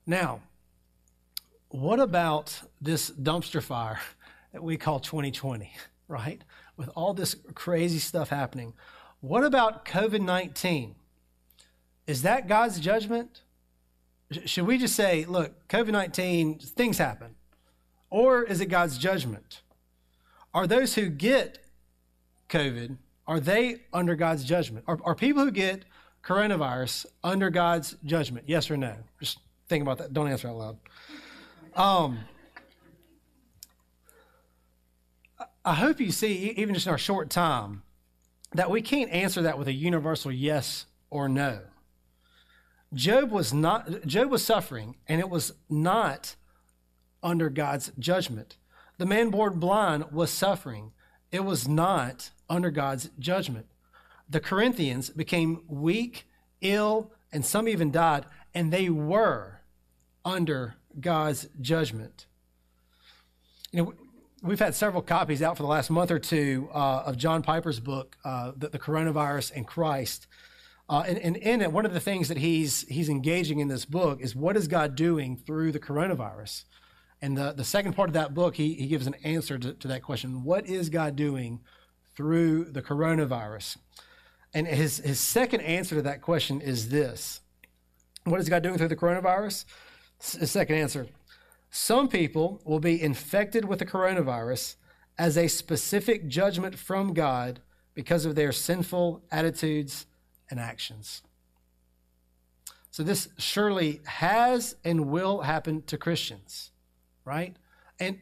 Now, 0.07 0.41
what 1.69 2.01
about 2.01 2.61
this 2.81 3.11
dumpster 3.11 3.63
fire 3.63 4.01
that 4.53 4.63
we 4.63 4.77
call 4.77 5.01
2020, 5.01 5.73
right? 6.09 6.43
With 6.77 6.89
all 6.95 7.15
this 7.15 7.37
crazy 7.55 7.99
stuff 7.99 8.31
happening. 8.31 8.73
What 9.21 9.45
about 9.45 9.85
COVID 9.85 10.21
19? 10.21 10.95
Is 12.07 12.23
that 12.23 12.49
God's 12.49 12.81
judgment? 12.81 13.43
Should 14.45 14.67
we 14.67 14.79
just 14.79 14.95
say, 14.95 15.25
look, 15.25 15.69
COVID 15.69 15.91
19, 15.91 16.59
things 16.59 16.99
happen? 16.99 17.35
Or 18.11 18.43
is 18.43 18.61
it 18.61 18.67
God's 18.67 18.97
judgment? 18.97 19.63
Are 20.55 20.67
those 20.67 20.95
who 20.95 21.09
get 21.09 21.59
COVID, 22.49 22.97
are 23.27 23.41
they 23.41 23.83
under 23.93 24.15
God's 24.15 24.45
judgment? 24.45 24.85
Are, 24.89 24.99
are 25.05 25.15
people 25.15 25.45
who 25.45 25.51
get 25.51 25.85
coronavirus 26.25 27.07
under 27.23 27.51
God's 27.51 27.97
judgment? 28.05 28.49
Yes 28.49 28.71
or 28.71 28.77
no? 28.77 28.97
Just 29.21 29.39
think 29.69 29.83
about 29.83 29.99
that. 29.99 30.13
Don't 30.13 30.29
answer 30.29 30.49
out 30.49 30.57
loud. 30.57 30.79
Um, 31.79 32.19
I 35.65 35.75
hope 35.75 36.01
you 36.01 36.11
see, 36.11 36.51
even 36.57 36.75
just 36.75 36.87
in 36.87 36.91
our 36.91 36.99
short 36.99 37.31
time, 37.31 37.85
that 38.53 38.69
we 38.69 38.83
can't 38.83 39.13
answer 39.13 39.43
that 39.43 39.59
with 39.59 39.69
a 39.69 39.73
universal 39.73 40.33
yes 40.33 40.87
or 41.09 41.29
no. 41.29 41.61
Job 42.93 43.31
was 43.31 43.55
not 43.55 44.05
Job 44.07 44.29
was 44.29 44.45
suffering, 44.45 44.97
and 45.07 45.21
it 45.21 45.31
was 45.31 45.53
not 45.71 46.35
under 47.23 47.49
God's 47.49 47.93
judgment. 47.97 48.57
The 48.97 49.07
man 49.07 49.31
born 49.31 49.61
blind 49.61 50.07
was 50.11 50.31
suffering. 50.31 50.91
It 51.31 51.45
was 51.45 51.69
not 51.69 52.31
under 52.51 52.73
God's 52.73 53.11
judgment. 53.21 53.67
The 54.29 54.41
Corinthians 54.41 55.11
became 55.11 55.63
weak, 55.69 56.27
ill, 56.61 57.13
and 57.31 57.47
some 57.47 57.69
even 57.69 57.93
died, 57.93 58.27
and 58.53 58.73
they 58.73 58.89
were 58.89 59.61
under 60.25 60.78
God's 61.01 61.49
judgment. 61.61 62.27
You 63.73 63.83
know, 63.83 63.95
we've 64.43 64.59
had 64.59 64.75
several 64.75 65.03
copies 65.03 65.43
out 65.43 65.57
for 65.57 65.63
the 65.63 65.69
last 65.69 65.91
month 65.91 66.11
or 66.11 66.19
two 66.19 66.69
uh, 66.73 67.05
of 67.07 67.17
John 67.17 67.43
Piper's 67.43 67.81
book, 67.81 68.17
uh, 68.25 68.53
the, 68.57 68.69
the, 68.69 68.79
Coronavirus 68.79 69.53
and 69.55 69.67
Christ. 69.67 70.27
Uh, 70.89 71.05
and, 71.07 71.19
and 71.19 71.37
in 71.37 71.61
it, 71.61 71.73
one 71.73 71.85
of 71.85 71.93
the 71.93 72.01
things 72.01 72.29
that 72.29 72.39
he's 72.39 72.83
he's 72.89 73.09
engaging 73.09 73.61
in 73.61 73.69
this 73.69 73.85
book 73.85 74.21
is 74.21 74.35
what 74.35 74.57
is 74.57 74.69
God 74.69 74.95
doing 74.95 75.37
through 75.37 75.73
the 75.73 75.81
coronavirus? 75.81 76.65
And 77.21 77.37
the, 77.37 77.53
the 77.53 77.65
second 77.65 77.95
part 77.95 78.09
of 78.09 78.15
that 78.15 78.33
book, 78.33 78.57
he, 78.57 78.75
he 78.75 78.87
gives 78.87 79.07
an 79.07 79.15
answer 79.25 79.59
to, 79.59 79.75
to 79.75 79.89
that 79.89 80.03
question. 80.03 80.45
What 80.45 80.67
is 80.67 80.89
God 80.89 81.17
doing 81.17 81.61
through 82.17 82.67
the 82.67 82.81
coronavirus? 82.81 83.77
And 84.55 84.67
his, 84.67 84.99
his 84.99 85.21
second 85.21 85.61
answer 85.61 85.97
to 85.97 86.03
that 86.03 86.23
question 86.23 86.61
is 86.61 86.89
this 86.89 87.41
What 88.25 88.41
is 88.41 88.49
God 88.49 88.63
doing 88.63 88.79
through 88.79 88.89
the 88.89 88.97
coronavirus? 88.97 89.65
His 90.19 90.37
uh, 90.43 90.47
second 90.47 90.77
answer 90.77 91.07
Some 91.71 92.09
people 92.09 92.61
will 92.65 92.81
be 92.81 93.01
infected 93.01 93.65
with 93.65 93.79
the 93.79 93.87
coronavirus 93.87 94.77
as 95.17 95.37
a 95.37 95.49
specific 95.49 96.29
judgment 96.29 96.79
from 96.79 97.13
God 97.13 97.61
because 97.95 98.25
of 98.25 98.35
their 98.35 98.53
sinful 98.53 99.23
attitudes 99.31 100.07
and 100.51 100.61
actions. 100.61 101.23
So, 102.91 103.03
this 103.03 103.29
surely 103.39 104.01
has 104.07 104.77
and 104.85 105.07
will 105.07 105.43
happen 105.43 105.83
to 105.83 105.97
Christians, 105.97 106.71
right? 107.25 107.57
And 108.01 108.19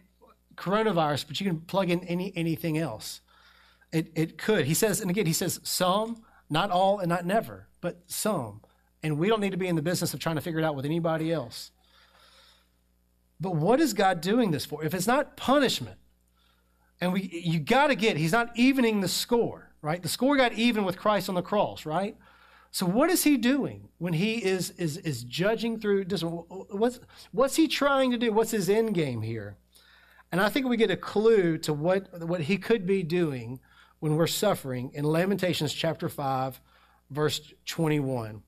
coronavirus, 0.57 1.27
but 1.27 1.41
you 1.41 1.47
can 1.47 1.61
plug 1.61 1.91
in 1.91 2.03
any 2.05 2.33
anything 2.37 2.79
else. 2.79 3.21
It, 3.93 4.11
it 4.15 4.37
could. 4.37 4.67
He 4.67 4.75
says, 4.75 5.01
and 5.01 5.11
again, 5.11 5.27
he 5.27 5.33
says 5.33 5.61
some, 5.63 6.23
not 6.51 6.71
all, 6.71 6.99
and 6.99 7.09
not 7.09 7.25
never, 7.25 7.69
but 7.81 8.03
some. 8.07 8.61
And 9.03 9.19
we 9.19 9.29
don't 9.29 9.41
need 9.41 9.53
to 9.53 9.57
be 9.57 9.69
in 9.69 9.77
the 9.77 9.83
business 9.83 10.13
of 10.13 10.21
trying 10.21 10.35
to 10.35 10.43
figure 10.43 10.59
it 10.59 10.65
out 10.65 10.75
with 10.75 10.85
anybody 10.85 11.33
else. 11.33 11.71
But 13.41 13.57
what 13.57 13.81
is 13.81 13.93
God 13.93 14.21
doing 14.21 14.51
this 14.51 14.65
for? 14.65 14.85
If 14.85 14.95
it's 14.95 15.07
not 15.07 15.37
punishment, 15.37 15.99
and 17.01 17.13
we 17.13 17.23
you 17.33 17.61
got 17.61 17.89
to 17.89 17.95
get, 17.95 18.17
he's 18.17 18.33
not 18.33 18.57
evening 18.57 19.01
the 19.01 19.09
score, 19.09 19.71
right? 19.83 20.03
The 20.03 20.09
score 20.09 20.37
got 20.37 20.55
even 20.55 20.85
with 20.85 20.97
Christ 20.97 21.29
on 21.29 21.35
the 21.35 21.43
cross, 21.43 21.85
right? 21.85 22.17
So 22.71 22.87
what 22.87 23.11
is 23.11 23.25
he 23.25 23.37
doing 23.37 23.89
when 23.99 24.15
he 24.15 24.45
is 24.45 24.71
is 24.73 24.99
is 24.99 25.25
judging 25.25 25.79
through 25.81 26.05
what's 26.71 27.01
what's 27.33 27.57
he 27.57 27.69
trying 27.69 28.11
to 28.11 28.19
do? 28.19 28.33
What's 28.33 28.51
his 28.51 28.69
end 28.69 28.95
game 28.95 29.23
here? 29.23 29.57
And 30.33 30.41
I 30.41 30.49
think 30.49 30.67
we 30.67 30.77
get 30.77 30.91
a 30.91 30.97
clue 30.97 31.59
to 31.59 31.73
what 31.73 32.27
what 32.27 32.43
he 32.43 32.57
could 32.57 32.87
be 32.87 33.03
doing 33.03 33.61
when 34.01 34.17
we're 34.17 34.27
suffering 34.27 34.91
in 34.93 35.05
Lamentations 35.05 35.73
chapter 35.73 36.09
5 36.09 36.61
verse 37.11 37.53
21. 37.67 38.43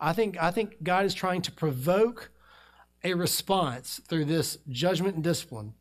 I 0.00 0.12
think 0.12 0.40
I 0.42 0.50
think 0.50 0.82
God 0.82 1.04
is 1.04 1.14
trying 1.14 1.42
to 1.42 1.52
provoke 1.52 2.30
a 3.04 3.14
response 3.14 4.00
through 4.08 4.24
this 4.24 4.58
judgment 4.68 5.14
and 5.14 5.24
discipline. 5.24 5.74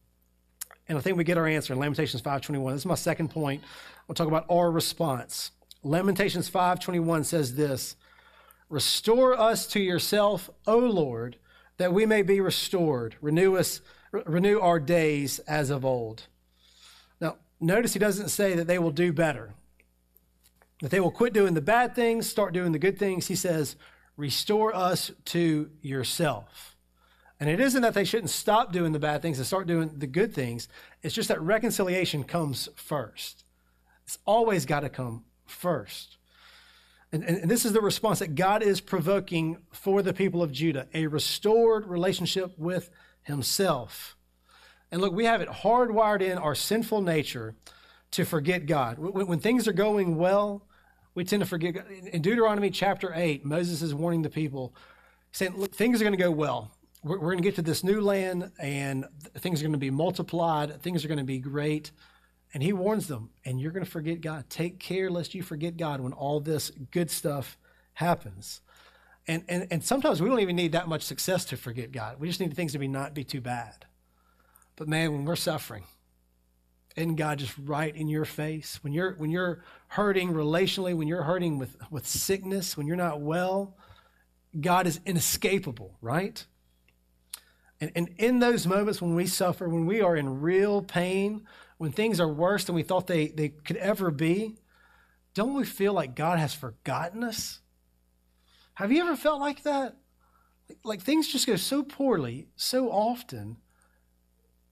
And 0.87 0.97
I 0.97 1.01
think 1.01 1.17
we 1.17 1.23
get 1.23 1.37
our 1.37 1.47
answer 1.47 1.73
in 1.73 1.79
Lamentations 1.79 2.21
5:21. 2.21 2.73
This 2.73 2.81
is 2.81 2.85
my 2.85 2.95
second 2.95 3.29
point. 3.29 3.63
We'll 4.07 4.15
talk 4.15 4.27
about 4.27 4.45
our 4.49 4.71
response. 4.71 5.51
Lamentations 5.83 6.49
5:21 6.49 7.23
says 7.23 7.55
this: 7.55 7.95
"Restore 8.69 9.37
us 9.37 9.67
to 9.67 9.79
yourself, 9.79 10.49
O 10.65 10.77
Lord, 10.77 11.37
that 11.77 11.93
we 11.93 12.05
may 12.05 12.21
be 12.21 12.39
restored. 12.39 13.15
Renew 13.21 13.57
us 13.57 13.81
renew 14.11 14.59
our 14.59 14.79
days 14.79 15.39
as 15.39 15.69
of 15.69 15.83
old." 15.83 16.27
Now, 17.19 17.37
notice 17.59 17.93
he 17.93 17.99
doesn't 17.99 18.29
say 18.29 18.55
that 18.55 18.67
they 18.67 18.79
will 18.79 18.91
do 18.91 19.11
better. 19.11 19.53
That 20.81 20.91
they 20.91 20.99
will 20.99 21.11
quit 21.11 21.33
doing 21.33 21.55
the 21.55 21.61
bad 21.61 21.95
things, 21.95 22.29
start 22.29 22.53
doing 22.53 22.71
the 22.71 22.79
good 22.79 22.97
things. 22.97 23.27
He 23.27 23.35
says, 23.35 23.75
"Restore 24.15 24.73
us 24.73 25.11
to 25.25 25.71
yourself." 25.81 26.76
And 27.39 27.49
it 27.49 27.59
isn't 27.59 27.83
that 27.83 27.93
they 27.93 28.03
shouldn't 28.03 28.31
stop 28.31 28.71
doing 28.71 28.93
the 28.93 28.99
bad 28.99 29.21
things 29.21 29.37
and 29.37 29.45
start 29.45 29.67
doing 29.67 29.91
the 29.95 30.07
good 30.07 30.33
things. 30.33 30.67
It's 31.03 31.13
just 31.13 31.29
that 31.29 31.41
reconciliation 31.41 32.23
comes 32.23 32.67
first. 32.75 33.43
It's 34.05 34.17
always 34.25 34.65
got 34.65 34.79
to 34.79 34.89
come 34.89 35.23
first. 35.45 36.17
And, 37.11 37.23
and, 37.23 37.49
this 37.49 37.63
is 37.63 37.73
the 37.73 37.81
response 37.81 38.19
that 38.19 38.35
God 38.35 38.63
is 38.63 38.81
provoking 38.81 39.57
for 39.71 40.01
the 40.01 40.13
people 40.13 40.43
of 40.43 40.51
Judah 40.51 40.87
a 40.93 41.07
restored 41.07 41.85
relationship 41.87 42.57
with 42.57 42.89
Himself. 43.23 44.17
And 44.91 44.99
look, 44.99 45.13
we 45.13 45.25
have 45.25 45.41
it 45.41 45.47
hardwired 45.47 46.21
in 46.21 46.37
our 46.37 46.55
sinful 46.55 47.01
nature 47.01 47.55
to 48.11 48.25
forget 48.25 48.65
God. 48.65 48.97
When, 48.97 49.27
when 49.27 49.39
things 49.39 49.67
are 49.67 49.73
going 49.73 50.17
well, 50.17 50.65
we 51.13 51.23
tend 51.23 51.41
to 51.41 51.47
forget 51.47 51.75
God. 51.75 51.85
In 52.11 52.21
Deuteronomy 52.21 52.71
chapter 52.71 53.11
8, 53.13 53.45
Moses 53.45 53.81
is 53.81 53.93
warning 53.93 54.23
the 54.23 54.29
people, 54.29 54.73
saying, 55.31 55.55
Look, 55.55 55.73
things 55.73 56.01
are 56.01 56.03
going 56.03 56.17
to 56.17 56.23
go 56.23 56.31
well 56.31 56.71
we're, 57.07 57.19
we're 57.19 57.31
going 57.31 57.37
to 57.37 57.43
get 57.43 57.55
to 57.55 57.61
this 57.61 57.83
new 57.83 58.01
land 58.01 58.51
and 58.59 59.05
things 59.37 59.61
are 59.61 59.63
going 59.63 59.73
to 59.73 59.77
be 59.77 59.91
multiplied, 59.91 60.81
things 60.81 61.03
are 61.03 61.07
going 61.07 61.17
to 61.17 61.23
be 61.23 61.39
great. 61.39 61.91
And 62.53 62.63
he 62.63 62.71
warns 62.71 63.07
them, 63.07 63.31
and 63.43 63.59
you're 63.59 63.73
going 63.73 63.83
to 63.83 63.91
forget 63.91 64.21
God. 64.21 64.49
Take 64.49 64.79
care 64.79 65.09
lest 65.09 65.35
you 65.35 65.43
forget 65.43 65.75
God 65.75 65.99
when 65.99 66.13
all 66.13 66.39
this 66.39 66.71
good 66.91 67.11
stuff 67.11 67.57
happens. 67.93 68.61
And, 69.27 69.43
and, 69.49 69.67
and 69.69 69.83
sometimes 69.83 70.21
we 70.21 70.29
don't 70.29 70.39
even 70.39 70.55
need 70.55 70.71
that 70.71 70.87
much 70.87 71.01
success 71.01 71.43
to 71.45 71.57
forget 71.57 71.91
God. 71.91 72.19
We 72.19 72.27
just 72.27 72.39
need 72.39 72.55
things 72.55 72.71
to 72.71 72.79
be 72.79 72.87
not 72.87 73.13
be 73.13 73.25
too 73.25 73.41
bad. 73.41 73.85
But 74.77 74.87
man, 74.87 75.11
when 75.11 75.25
we're 75.25 75.35
suffering, 75.35 75.83
and 76.95 77.17
God 77.17 77.39
just 77.39 77.53
right 77.63 77.95
in 77.95 78.07
your 78.07 78.25
face, 78.25 78.79
when 78.81 78.93
you're 78.93 79.13
when 79.15 79.29
you're 79.29 79.63
hurting 79.89 80.33
relationally, 80.33 80.95
when 80.95 81.07
you're 81.07 81.23
hurting 81.23 81.59
with, 81.59 81.75
with 81.91 82.07
sickness, 82.07 82.75
when 82.75 82.87
you're 82.87 82.95
not 82.95 83.21
well, 83.21 83.75
God 84.59 84.87
is 84.87 84.99
inescapable, 85.05 85.97
right? 86.01 86.43
And, 87.79 87.91
and 87.95 88.09
in 88.17 88.39
those 88.39 88.65
moments 88.65 89.01
when 89.01 89.15
we 89.15 89.27
suffer, 89.27 89.69
when 89.69 89.85
we 89.85 90.01
are 90.01 90.15
in 90.15 90.41
real 90.41 90.81
pain, 90.81 91.45
when 91.77 91.91
things 91.91 92.19
are 92.19 92.27
worse 92.27 92.63
than 92.63 92.75
we 92.75 92.83
thought 92.83 93.07
they, 93.07 93.27
they 93.27 93.49
could 93.49 93.77
ever 93.77 94.09
be, 94.09 94.55
don't 95.33 95.53
we 95.53 95.63
feel 95.63 95.93
like 95.93 96.15
God 96.15 96.39
has 96.39 96.55
forgotten 96.55 97.23
us? 97.23 97.59
Have 98.75 98.91
you 98.91 99.01
ever 99.01 99.15
felt 99.15 99.39
like 99.39 99.63
that? 99.63 99.95
Like, 100.67 100.79
like 100.83 101.01
things 101.01 101.27
just 101.27 101.47
go 101.47 101.55
so 101.55 101.83
poorly 101.83 102.47
so 102.55 102.89
often. 102.89 103.57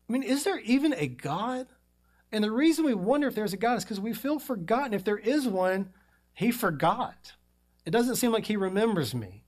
I 0.09 0.13
mean, 0.13 0.23
is 0.23 0.43
there 0.43 0.59
even 0.59 0.93
a 0.93 1.07
God? 1.07 1.67
And 2.31 2.43
the 2.43 2.51
reason 2.51 2.85
we 2.85 2.93
wonder 2.93 3.27
if 3.27 3.35
there's 3.35 3.53
a 3.53 3.57
God 3.57 3.77
is 3.77 3.83
because 3.83 3.99
we 3.99 4.13
feel 4.13 4.39
forgotten. 4.39 4.93
If 4.93 5.03
there 5.03 5.17
is 5.17 5.47
one, 5.47 5.89
he 6.33 6.51
forgot. 6.51 7.33
It 7.85 7.91
doesn't 7.91 8.17
seem 8.17 8.31
like 8.31 8.47
he 8.47 8.57
remembers 8.57 9.13
me. 9.15 9.44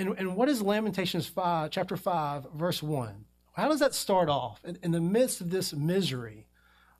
And, 0.00 0.14
and 0.16 0.34
what 0.34 0.48
is 0.48 0.62
Lamentations 0.62 1.26
5, 1.26 1.70
chapter 1.70 1.94
5, 1.94 2.52
verse 2.54 2.82
1? 2.82 3.26
How 3.52 3.68
does 3.68 3.80
that 3.80 3.94
start 3.94 4.30
off? 4.30 4.64
In, 4.64 4.78
in 4.82 4.92
the 4.92 5.00
midst 5.00 5.42
of 5.42 5.50
this 5.50 5.74
misery, 5.74 6.46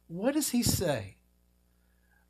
what 0.06 0.34
does 0.34 0.50
he 0.50 0.62
say? 0.62 1.16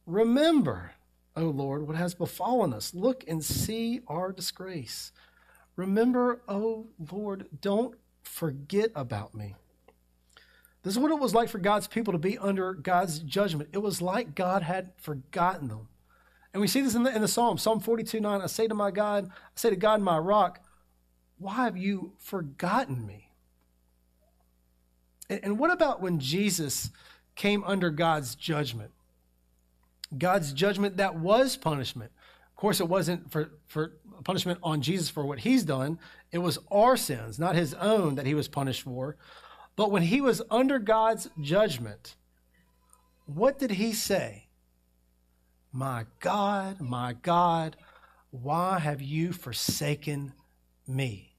Remember, 0.07 0.93
O 1.35 1.47
Lord, 1.47 1.89
what 1.89 1.97
has 1.97 2.15
befallen 2.15 2.73
us. 2.73 2.95
Look 2.95 3.25
and 3.27 3.45
see 3.45 4.03
our 4.07 4.31
disgrace. 4.31 5.11
Remember, 5.75 6.41
O 6.47 6.87
Lord, 7.11 7.49
don't 7.61 7.97
forget 8.23 8.93
about 8.95 9.35
me. 9.35 9.57
This 10.85 10.93
is 10.93 11.01
what 11.01 11.11
it 11.11 11.19
was 11.19 11.35
like 11.35 11.49
for 11.49 11.59
God's 11.59 11.89
people 11.89 12.13
to 12.13 12.19
be 12.19 12.39
under 12.39 12.75
God's 12.75 13.19
judgment. 13.19 13.71
It 13.73 13.79
was 13.79 14.01
like 14.01 14.37
God 14.37 14.63
had 14.63 14.93
forgotten 14.99 15.67
them. 15.67 15.89
And 16.53 16.61
we 16.61 16.67
see 16.67 16.81
this 16.81 16.95
in 16.95 17.05
the, 17.05 17.15
in 17.15 17.23
the 17.23 17.29
Psalm, 17.29 17.59
Psalm 17.59 17.81
42 17.81 18.21
9. 18.21 18.41
I 18.41 18.47
say 18.47 18.67
to 18.67 18.75
my 18.75 18.91
God, 18.91 19.31
I 19.31 19.33
say 19.55 19.71
to 19.71 19.77
God, 19.77 20.01
my 20.01 20.19
rock, 20.19 20.61
why 21.39 21.55
have 21.55 21.77
you 21.77 22.13
forgotten 22.19 23.07
me? 23.07 23.31
And, 25.29 25.41
and 25.43 25.59
what 25.59 25.71
about 25.71 26.03
when 26.03 26.19
Jesus 26.19 26.91
came 27.37 27.63
under 27.65 27.91
God's 27.91 28.35
judgment? 28.35 28.91
God's 30.17 30.53
judgment 30.53 30.97
that 30.97 31.15
was 31.15 31.57
punishment. 31.57 32.11
Of 32.51 32.57
course, 32.57 32.81
it 32.81 32.89
wasn't 32.89 33.31
for, 33.31 33.53
for 33.67 33.93
punishment 34.25 34.59
on 34.63 34.83
Jesus 34.83 35.09
for 35.09 35.25
what 35.25 35.41
he's 35.41 35.65
done, 35.65 35.99
it 36.33 36.39
was 36.39 36.59
our 36.71 36.97
sins, 36.97 37.39
not 37.39 37.57
his 37.57 37.75
own, 37.75 38.17
that 38.17 38.27
he 38.27 38.35
was 38.35 38.49
punished 38.49 38.83
for. 38.83 39.17
But 39.77 39.91
when 39.91 40.03
he 40.03 40.21
was 40.21 40.43
under 40.51 40.79
God's 40.79 41.31
judgment, 41.41 42.17
what 43.27 43.59
did 43.59 43.73
he 43.73 43.93
say? 43.93 44.47
My 45.73 46.07
God, 46.19 46.81
my 46.81 47.13
God, 47.13 47.77
why 48.31 48.79
have 48.79 49.01
you 49.01 49.33
forsaken 49.33 50.33
me? 50.87 51.37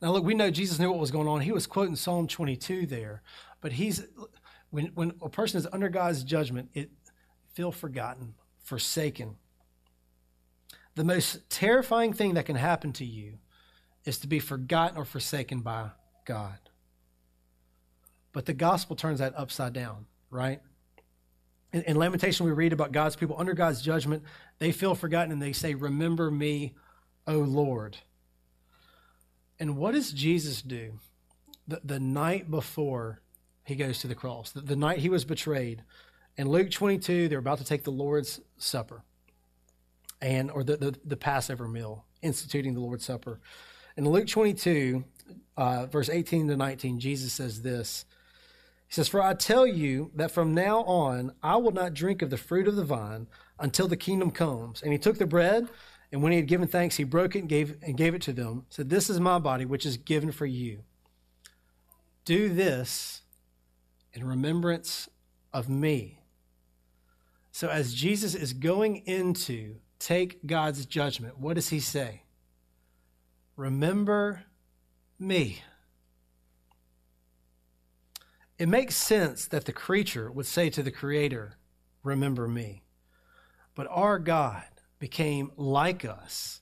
Now, 0.00 0.10
look, 0.10 0.24
we 0.24 0.34
know 0.34 0.50
Jesus 0.50 0.78
knew 0.78 0.90
what 0.90 1.00
was 1.00 1.10
going 1.10 1.28
on. 1.28 1.42
He 1.42 1.52
was 1.52 1.66
quoting 1.66 1.96
Psalm 1.96 2.26
22 2.26 2.86
there, 2.86 3.22
but 3.60 3.72
he's 3.72 4.04
when 4.70 4.86
when 4.94 5.14
a 5.22 5.28
person 5.28 5.58
is 5.58 5.68
under 5.72 5.88
God's 5.88 6.24
judgment, 6.24 6.70
it 6.74 6.90
feel 7.54 7.70
forgotten, 7.70 8.34
forsaken. 8.62 9.36
The 10.94 11.04
most 11.04 11.48
terrifying 11.48 12.12
thing 12.12 12.34
that 12.34 12.46
can 12.46 12.56
happen 12.56 12.92
to 12.94 13.04
you 13.04 13.38
is 14.04 14.18
to 14.18 14.26
be 14.26 14.40
forgotten 14.40 14.98
or 14.98 15.04
forsaken 15.04 15.60
by 15.60 15.90
God. 16.26 16.58
But 18.32 18.46
the 18.46 18.54
gospel 18.54 18.96
turns 18.96 19.20
that 19.20 19.34
upside 19.36 19.72
down, 19.72 20.06
right? 20.30 20.60
In, 21.72 21.82
in, 21.82 21.96
Lamentation, 21.96 22.46
we 22.46 22.52
read 22.52 22.72
about 22.72 22.92
God's 22.92 23.16
people 23.16 23.36
under 23.38 23.54
God's 23.54 23.82
judgment. 23.82 24.22
They 24.58 24.72
feel 24.72 24.94
forgotten 24.94 25.32
and 25.32 25.40
they 25.40 25.52
say, 25.52 25.74
Remember 25.74 26.30
me, 26.30 26.74
O 27.26 27.38
Lord. 27.38 27.96
And 29.58 29.76
what 29.76 29.94
does 29.94 30.12
Jesus 30.12 30.60
do 30.60 30.94
the, 31.68 31.80
the 31.84 32.00
night 32.00 32.50
before 32.50 33.20
he 33.64 33.76
goes 33.76 34.00
to 34.00 34.08
the 34.08 34.14
cross, 34.14 34.50
the, 34.50 34.60
the 34.60 34.76
night 34.76 34.98
he 34.98 35.08
was 35.08 35.24
betrayed? 35.24 35.82
In 36.36 36.48
Luke 36.48 36.70
22, 36.70 37.28
they're 37.28 37.38
about 37.38 37.58
to 37.58 37.64
take 37.64 37.84
the 37.84 37.90
Lord's 37.90 38.40
Supper 38.56 39.02
and 40.20 40.50
or 40.50 40.64
the, 40.64 40.76
the, 40.76 40.94
the 41.04 41.16
Passover 41.16 41.68
meal, 41.68 42.04
instituting 42.22 42.74
the 42.74 42.80
Lord's 42.80 43.04
Supper. 43.04 43.40
In 43.96 44.08
Luke 44.08 44.26
22, 44.26 45.04
uh, 45.56 45.86
verse 45.86 46.08
18 46.08 46.48
to 46.48 46.56
19, 46.56 47.00
Jesus 47.00 47.32
says 47.32 47.62
this 47.62 48.04
he 48.92 48.96
says, 48.96 49.08
For 49.08 49.22
I 49.22 49.32
tell 49.32 49.66
you 49.66 50.10
that 50.16 50.32
from 50.32 50.52
now 50.52 50.80
on 50.80 51.32
I 51.42 51.56
will 51.56 51.70
not 51.70 51.94
drink 51.94 52.20
of 52.20 52.28
the 52.28 52.36
fruit 52.36 52.68
of 52.68 52.76
the 52.76 52.84
vine 52.84 53.26
until 53.58 53.88
the 53.88 53.96
kingdom 53.96 54.30
comes. 54.30 54.82
And 54.82 54.92
he 54.92 54.98
took 54.98 55.16
the 55.16 55.24
bread, 55.24 55.66
and 56.12 56.22
when 56.22 56.30
he 56.30 56.36
had 56.36 56.46
given 56.46 56.68
thanks, 56.68 56.96
he 56.96 57.04
broke 57.04 57.34
it 57.34 57.38
and 57.38 57.48
gave, 57.48 57.76
and 57.80 57.96
gave 57.96 58.14
it 58.14 58.20
to 58.22 58.34
them. 58.34 58.66
Said, 58.68 58.90
This 58.90 59.08
is 59.08 59.18
my 59.18 59.38
body, 59.38 59.64
which 59.64 59.86
is 59.86 59.96
given 59.96 60.30
for 60.30 60.44
you. 60.44 60.80
Do 62.26 62.50
this 62.50 63.22
in 64.12 64.26
remembrance 64.26 65.08
of 65.54 65.70
me. 65.70 66.20
So, 67.50 67.70
as 67.70 67.94
Jesus 67.94 68.34
is 68.34 68.52
going 68.52 69.06
into 69.06 69.76
take 70.00 70.46
God's 70.46 70.84
judgment, 70.84 71.38
what 71.38 71.54
does 71.54 71.70
he 71.70 71.80
say? 71.80 72.24
Remember 73.56 74.42
me. 75.18 75.62
It 78.62 78.68
makes 78.68 78.94
sense 78.94 79.46
that 79.46 79.64
the 79.64 79.72
creature 79.72 80.30
would 80.30 80.46
say 80.46 80.70
to 80.70 80.84
the 80.84 80.92
Creator, 80.92 81.56
Remember 82.04 82.46
me. 82.46 82.84
But 83.74 83.88
our 83.90 84.20
God 84.20 84.62
became 85.00 85.50
like 85.56 86.04
us, 86.04 86.60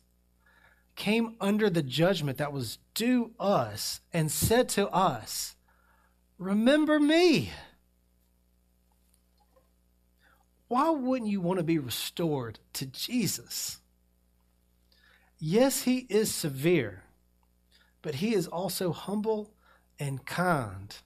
came 0.96 1.36
under 1.42 1.68
the 1.68 1.82
judgment 1.82 2.38
that 2.38 2.54
was 2.54 2.78
due 2.94 3.32
us, 3.38 4.00
and 4.14 4.32
said 4.32 4.70
to 4.70 4.88
us, 4.88 5.56
Remember 6.38 6.98
me. 6.98 7.52
Why 10.68 10.88
wouldn't 10.88 11.30
you 11.30 11.42
want 11.42 11.58
to 11.58 11.64
be 11.64 11.78
restored 11.78 12.60
to 12.72 12.86
Jesus? 12.86 13.80
Yes, 15.38 15.82
he 15.82 16.06
is 16.08 16.34
severe, 16.34 17.04
but 18.00 18.14
he 18.14 18.34
is 18.34 18.46
also 18.46 18.90
humble 18.90 19.52
and 19.98 20.24
kind. 20.24 20.96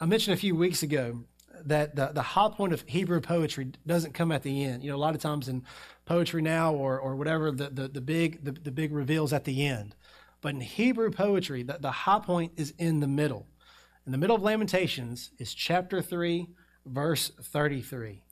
I 0.00 0.06
mentioned 0.06 0.34
a 0.34 0.40
few 0.40 0.54
weeks 0.54 0.82
ago 0.84 1.24
that 1.64 1.96
the, 1.96 2.06
the 2.14 2.22
high 2.22 2.50
point 2.50 2.72
of 2.72 2.84
Hebrew 2.86 3.20
poetry 3.20 3.72
doesn't 3.84 4.14
come 4.14 4.30
at 4.30 4.44
the 4.44 4.64
end. 4.64 4.84
You 4.84 4.90
know, 4.90 4.96
a 4.96 4.98
lot 4.98 5.16
of 5.16 5.20
times 5.20 5.48
in 5.48 5.64
poetry 6.04 6.40
now 6.40 6.72
or, 6.72 7.00
or 7.00 7.16
whatever, 7.16 7.50
the, 7.50 7.68
the, 7.68 7.88
the 7.88 8.00
big 8.00 8.44
the, 8.44 8.52
the 8.52 8.70
big 8.70 8.92
reveals 8.92 9.32
at 9.32 9.44
the 9.44 9.66
end. 9.66 9.96
But 10.40 10.54
in 10.54 10.60
Hebrew 10.60 11.10
poetry, 11.10 11.64
the, 11.64 11.78
the 11.80 11.90
high 11.90 12.20
point 12.20 12.52
is 12.56 12.72
in 12.78 13.00
the 13.00 13.08
middle. 13.08 13.46
In 14.06 14.12
the 14.12 14.18
middle 14.18 14.36
of 14.36 14.42
Lamentations 14.42 15.32
is 15.38 15.52
chapter 15.52 16.00
3, 16.00 16.48
verse 16.86 17.32
33. 17.42 18.22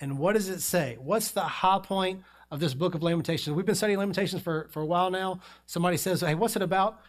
And 0.00 0.18
what 0.18 0.32
does 0.32 0.48
it 0.48 0.60
say? 0.60 0.96
What's 0.98 1.32
the 1.32 1.42
high 1.42 1.80
point 1.82 2.22
of 2.50 2.60
this 2.60 2.72
book 2.72 2.94
of 2.94 3.02
Lamentations? 3.02 3.54
We've 3.54 3.66
been 3.66 3.74
studying 3.74 3.98
Lamentations 3.98 4.42
for, 4.42 4.68
for 4.70 4.80
a 4.80 4.86
while 4.86 5.10
now. 5.10 5.40
Somebody 5.66 5.98
says, 5.98 6.22
hey, 6.22 6.34
what's 6.34 6.56
it 6.56 6.62
about? 6.62 7.00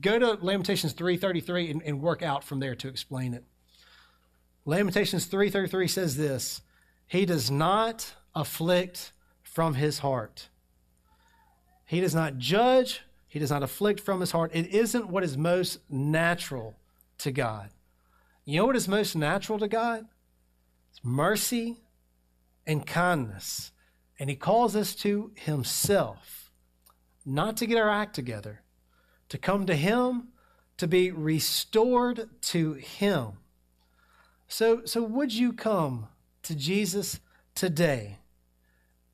Go 0.00 0.18
to 0.18 0.38
Lamentations 0.44 0.94
3.33 0.94 1.70
and, 1.70 1.82
and 1.82 2.02
work 2.02 2.22
out 2.22 2.44
from 2.44 2.60
there 2.60 2.74
to 2.74 2.88
explain 2.88 3.34
it. 3.34 3.44
Lamentations 4.64 5.26
3.33 5.26 5.88
says 5.88 6.16
this, 6.16 6.60
He 7.06 7.24
does 7.24 7.50
not 7.50 8.14
afflict 8.34 9.12
from 9.42 9.74
his 9.74 10.00
heart. 10.00 10.48
He 11.86 12.00
does 12.00 12.14
not 12.14 12.36
judge. 12.36 13.00
He 13.26 13.38
does 13.38 13.50
not 13.50 13.62
afflict 13.62 14.00
from 14.00 14.20
his 14.20 14.32
heart. 14.32 14.50
It 14.54 14.66
isn't 14.68 15.08
what 15.08 15.24
is 15.24 15.38
most 15.38 15.78
natural 15.90 16.76
to 17.18 17.32
God. 17.32 17.70
You 18.44 18.58
know 18.58 18.66
what 18.66 18.76
is 18.76 18.88
most 18.88 19.16
natural 19.16 19.58
to 19.58 19.68
God? 19.68 20.06
It's 20.90 21.00
mercy 21.02 21.78
and 22.66 22.86
kindness. 22.86 23.72
And 24.18 24.28
he 24.28 24.36
calls 24.36 24.76
us 24.76 24.94
to 24.96 25.32
himself, 25.34 26.50
not 27.24 27.56
to 27.58 27.66
get 27.66 27.78
our 27.78 27.90
act 27.90 28.14
together, 28.14 28.62
to 29.28 29.38
come 29.38 29.66
to 29.66 29.74
him, 29.74 30.28
to 30.76 30.86
be 30.86 31.10
restored 31.10 32.28
to 32.40 32.74
him. 32.74 33.32
So, 34.46 34.84
so 34.84 35.02
would 35.02 35.32
you 35.32 35.52
come 35.52 36.08
to 36.44 36.54
Jesus 36.54 37.20
today? 37.54 38.18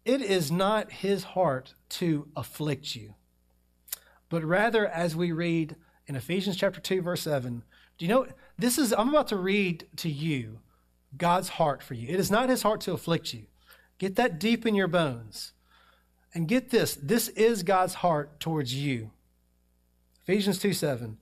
It 0.05 0.20
is 0.20 0.53
not 0.53 0.92
his 0.92 1.24
heart 1.24 1.74
to 1.90 2.29
afflict 2.37 2.94
you, 2.94 3.14
but 4.29 4.44
rather, 4.44 4.87
as 4.87 5.16
we 5.16 5.33
read 5.33 5.77
in 6.07 6.16
Ephesians 6.16 6.57
chapter 6.57 6.81
2, 6.81 7.00
verse 7.03 7.22
7, 7.22 7.62
do 7.96 8.05
you 8.05 8.09
know 8.11 8.27
this 8.59 8.79
is, 8.79 8.92
I'm 8.92 9.09
about 9.09 9.29
to 9.29 9.37
read 9.37 9.87
to 9.96 10.09
you 10.09 10.59
God's 11.16 11.50
heart 11.50 11.83
for 11.83 11.94
you. 11.94 12.09
It 12.09 12.20
is 12.20 12.31
not 12.31 12.48
his 12.48 12.62
heart 12.62 12.81
to 12.83 12.92
afflict 12.92 13.33
you. 13.33 13.46
Get 13.98 14.16
that 14.16 14.38
deep 14.38 14.66
in 14.66 14.74
your 14.74 14.88
bones. 14.88 15.53
And 16.35 16.48
get 16.48 16.70
this 16.70 16.96
this 16.96 17.29
is 17.29 17.62
God's 17.62 17.94
heart 17.94 18.40
towards 18.40 18.74
you. 18.74 19.12
Ephesians 20.27 20.59
2 20.59 20.73
7, 20.73 21.19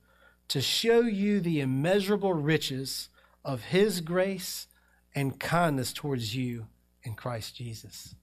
to 0.46 0.60
show 0.60 1.00
you 1.00 1.40
the 1.40 1.60
immeasurable 1.60 2.34
riches 2.34 3.08
of 3.44 3.64
his 3.64 4.00
grace 4.00 4.68
and 5.12 5.40
kindness 5.40 5.92
towards 5.92 6.36
you 6.36 6.68
in 7.02 7.14
Christ 7.14 7.56
Jesus. 7.56 8.14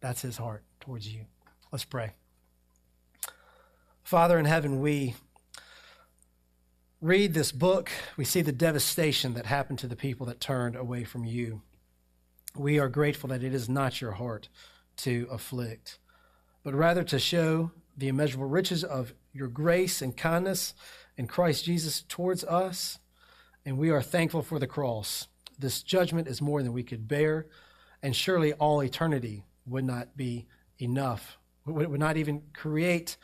That's 0.00 0.22
his 0.22 0.38
heart 0.38 0.64
towards 0.80 1.12
you. 1.14 1.26
Let's 1.70 1.84
pray. 1.84 2.14
Father 4.02 4.38
in 4.40 4.44
heaven, 4.44 4.80
we 4.80 5.14
read 7.00 7.32
this 7.32 7.52
book, 7.52 7.90
we 8.16 8.24
see 8.24 8.42
the 8.42 8.50
devastation 8.50 9.34
that 9.34 9.46
happened 9.46 9.78
to 9.78 9.86
the 9.86 9.94
people 9.94 10.26
that 10.26 10.40
turned 10.40 10.74
away 10.74 11.04
from 11.04 11.24
you. 11.24 11.62
We 12.56 12.80
are 12.80 12.88
grateful 12.88 13.28
that 13.28 13.44
it 13.44 13.54
is 13.54 13.68
not 13.68 14.00
your 14.00 14.12
heart 14.12 14.48
to 14.98 15.28
afflict, 15.30 15.98
but 16.64 16.74
rather 16.74 17.04
to 17.04 17.20
show 17.20 17.70
the 17.96 18.08
immeasurable 18.08 18.48
riches 18.48 18.82
of 18.82 19.14
your 19.38 19.48
grace 19.48 20.02
and 20.02 20.16
kindness 20.16 20.74
in 21.16 21.26
Christ 21.26 21.64
Jesus 21.64 22.02
towards 22.02 22.44
us. 22.44 22.98
And 23.64 23.78
we 23.78 23.90
are 23.90 24.02
thankful 24.02 24.42
for 24.42 24.58
the 24.58 24.66
cross. 24.66 25.28
This 25.58 25.82
judgment 25.82 26.28
is 26.28 26.42
more 26.42 26.62
than 26.62 26.72
we 26.72 26.82
could 26.82 27.08
bear, 27.08 27.46
and 28.02 28.14
surely 28.14 28.52
all 28.54 28.82
eternity 28.82 29.44
would 29.66 29.84
not 29.84 30.16
be 30.16 30.46
enough, 30.78 31.38
would, 31.66 31.88
would 31.88 32.00
not 32.00 32.16
even 32.16 32.42
create 32.52 33.16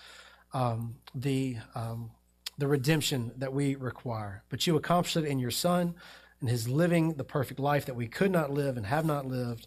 um, 0.53 0.96
the, 1.14 1.57
um, 1.74 2.11
the 2.59 2.66
redemption 2.66 3.33
that 3.37 3.53
we 3.53 3.74
require. 3.74 4.42
But 4.48 4.66
you 4.66 4.77
accomplished 4.77 5.16
it 5.16 5.24
in 5.24 5.38
your 5.38 5.50
Son, 5.50 5.94
and 6.40 6.48
his 6.48 6.68
living 6.68 7.14
the 7.14 7.24
perfect 7.24 7.61
life 7.61 7.87
that 7.87 7.96
we 7.96 8.09
could 8.09 8.31
not 8.31 8.50
live 8.50 8.77
and 8.77 8.87
have 8.87 9.05
not 9.05 9.27
lived 9.27 9.66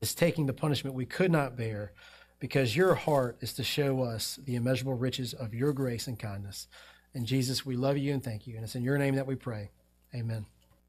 is 0.00 0.14
taking 0.14 0.46
the 0.46 0.52
punishment 0.52 0.94
we 0.94 1.06
could 1.06 1.30
not 1.30 1.56
bear 1.56 1.92
because 2.44 2.76
your 2.76 2.94
heart 2.94 3.38
is 3.40 3.54
to 3.54 3.64
show 3.64 4.02
us 4.02 4.38
the 4.44 4.54
immeasurable 4.54 4.92
riches 4.92 5.32
of 5.32 5.54
your 5.54 5.72
grace 5.72 6.06
and 6.06 6.18
kindness. 6.18 6.68
And 7.14 7.24
Jesus, 7.24 7.64
we 7.64 7.74
love 7.74 7.96
you 7.96 8.12
and 8.12 8.22
thank 8.22 8.46
you. 8.46 8.56
And 8.56 8.64
it's 8.64 8.74
in 8.74 8.82
your 8.82 8.98
name 8.98 9.14
that 9.14 9.26
we 9.26 9.34
pray. 9.34 9.70
Amen. 10.14 10.44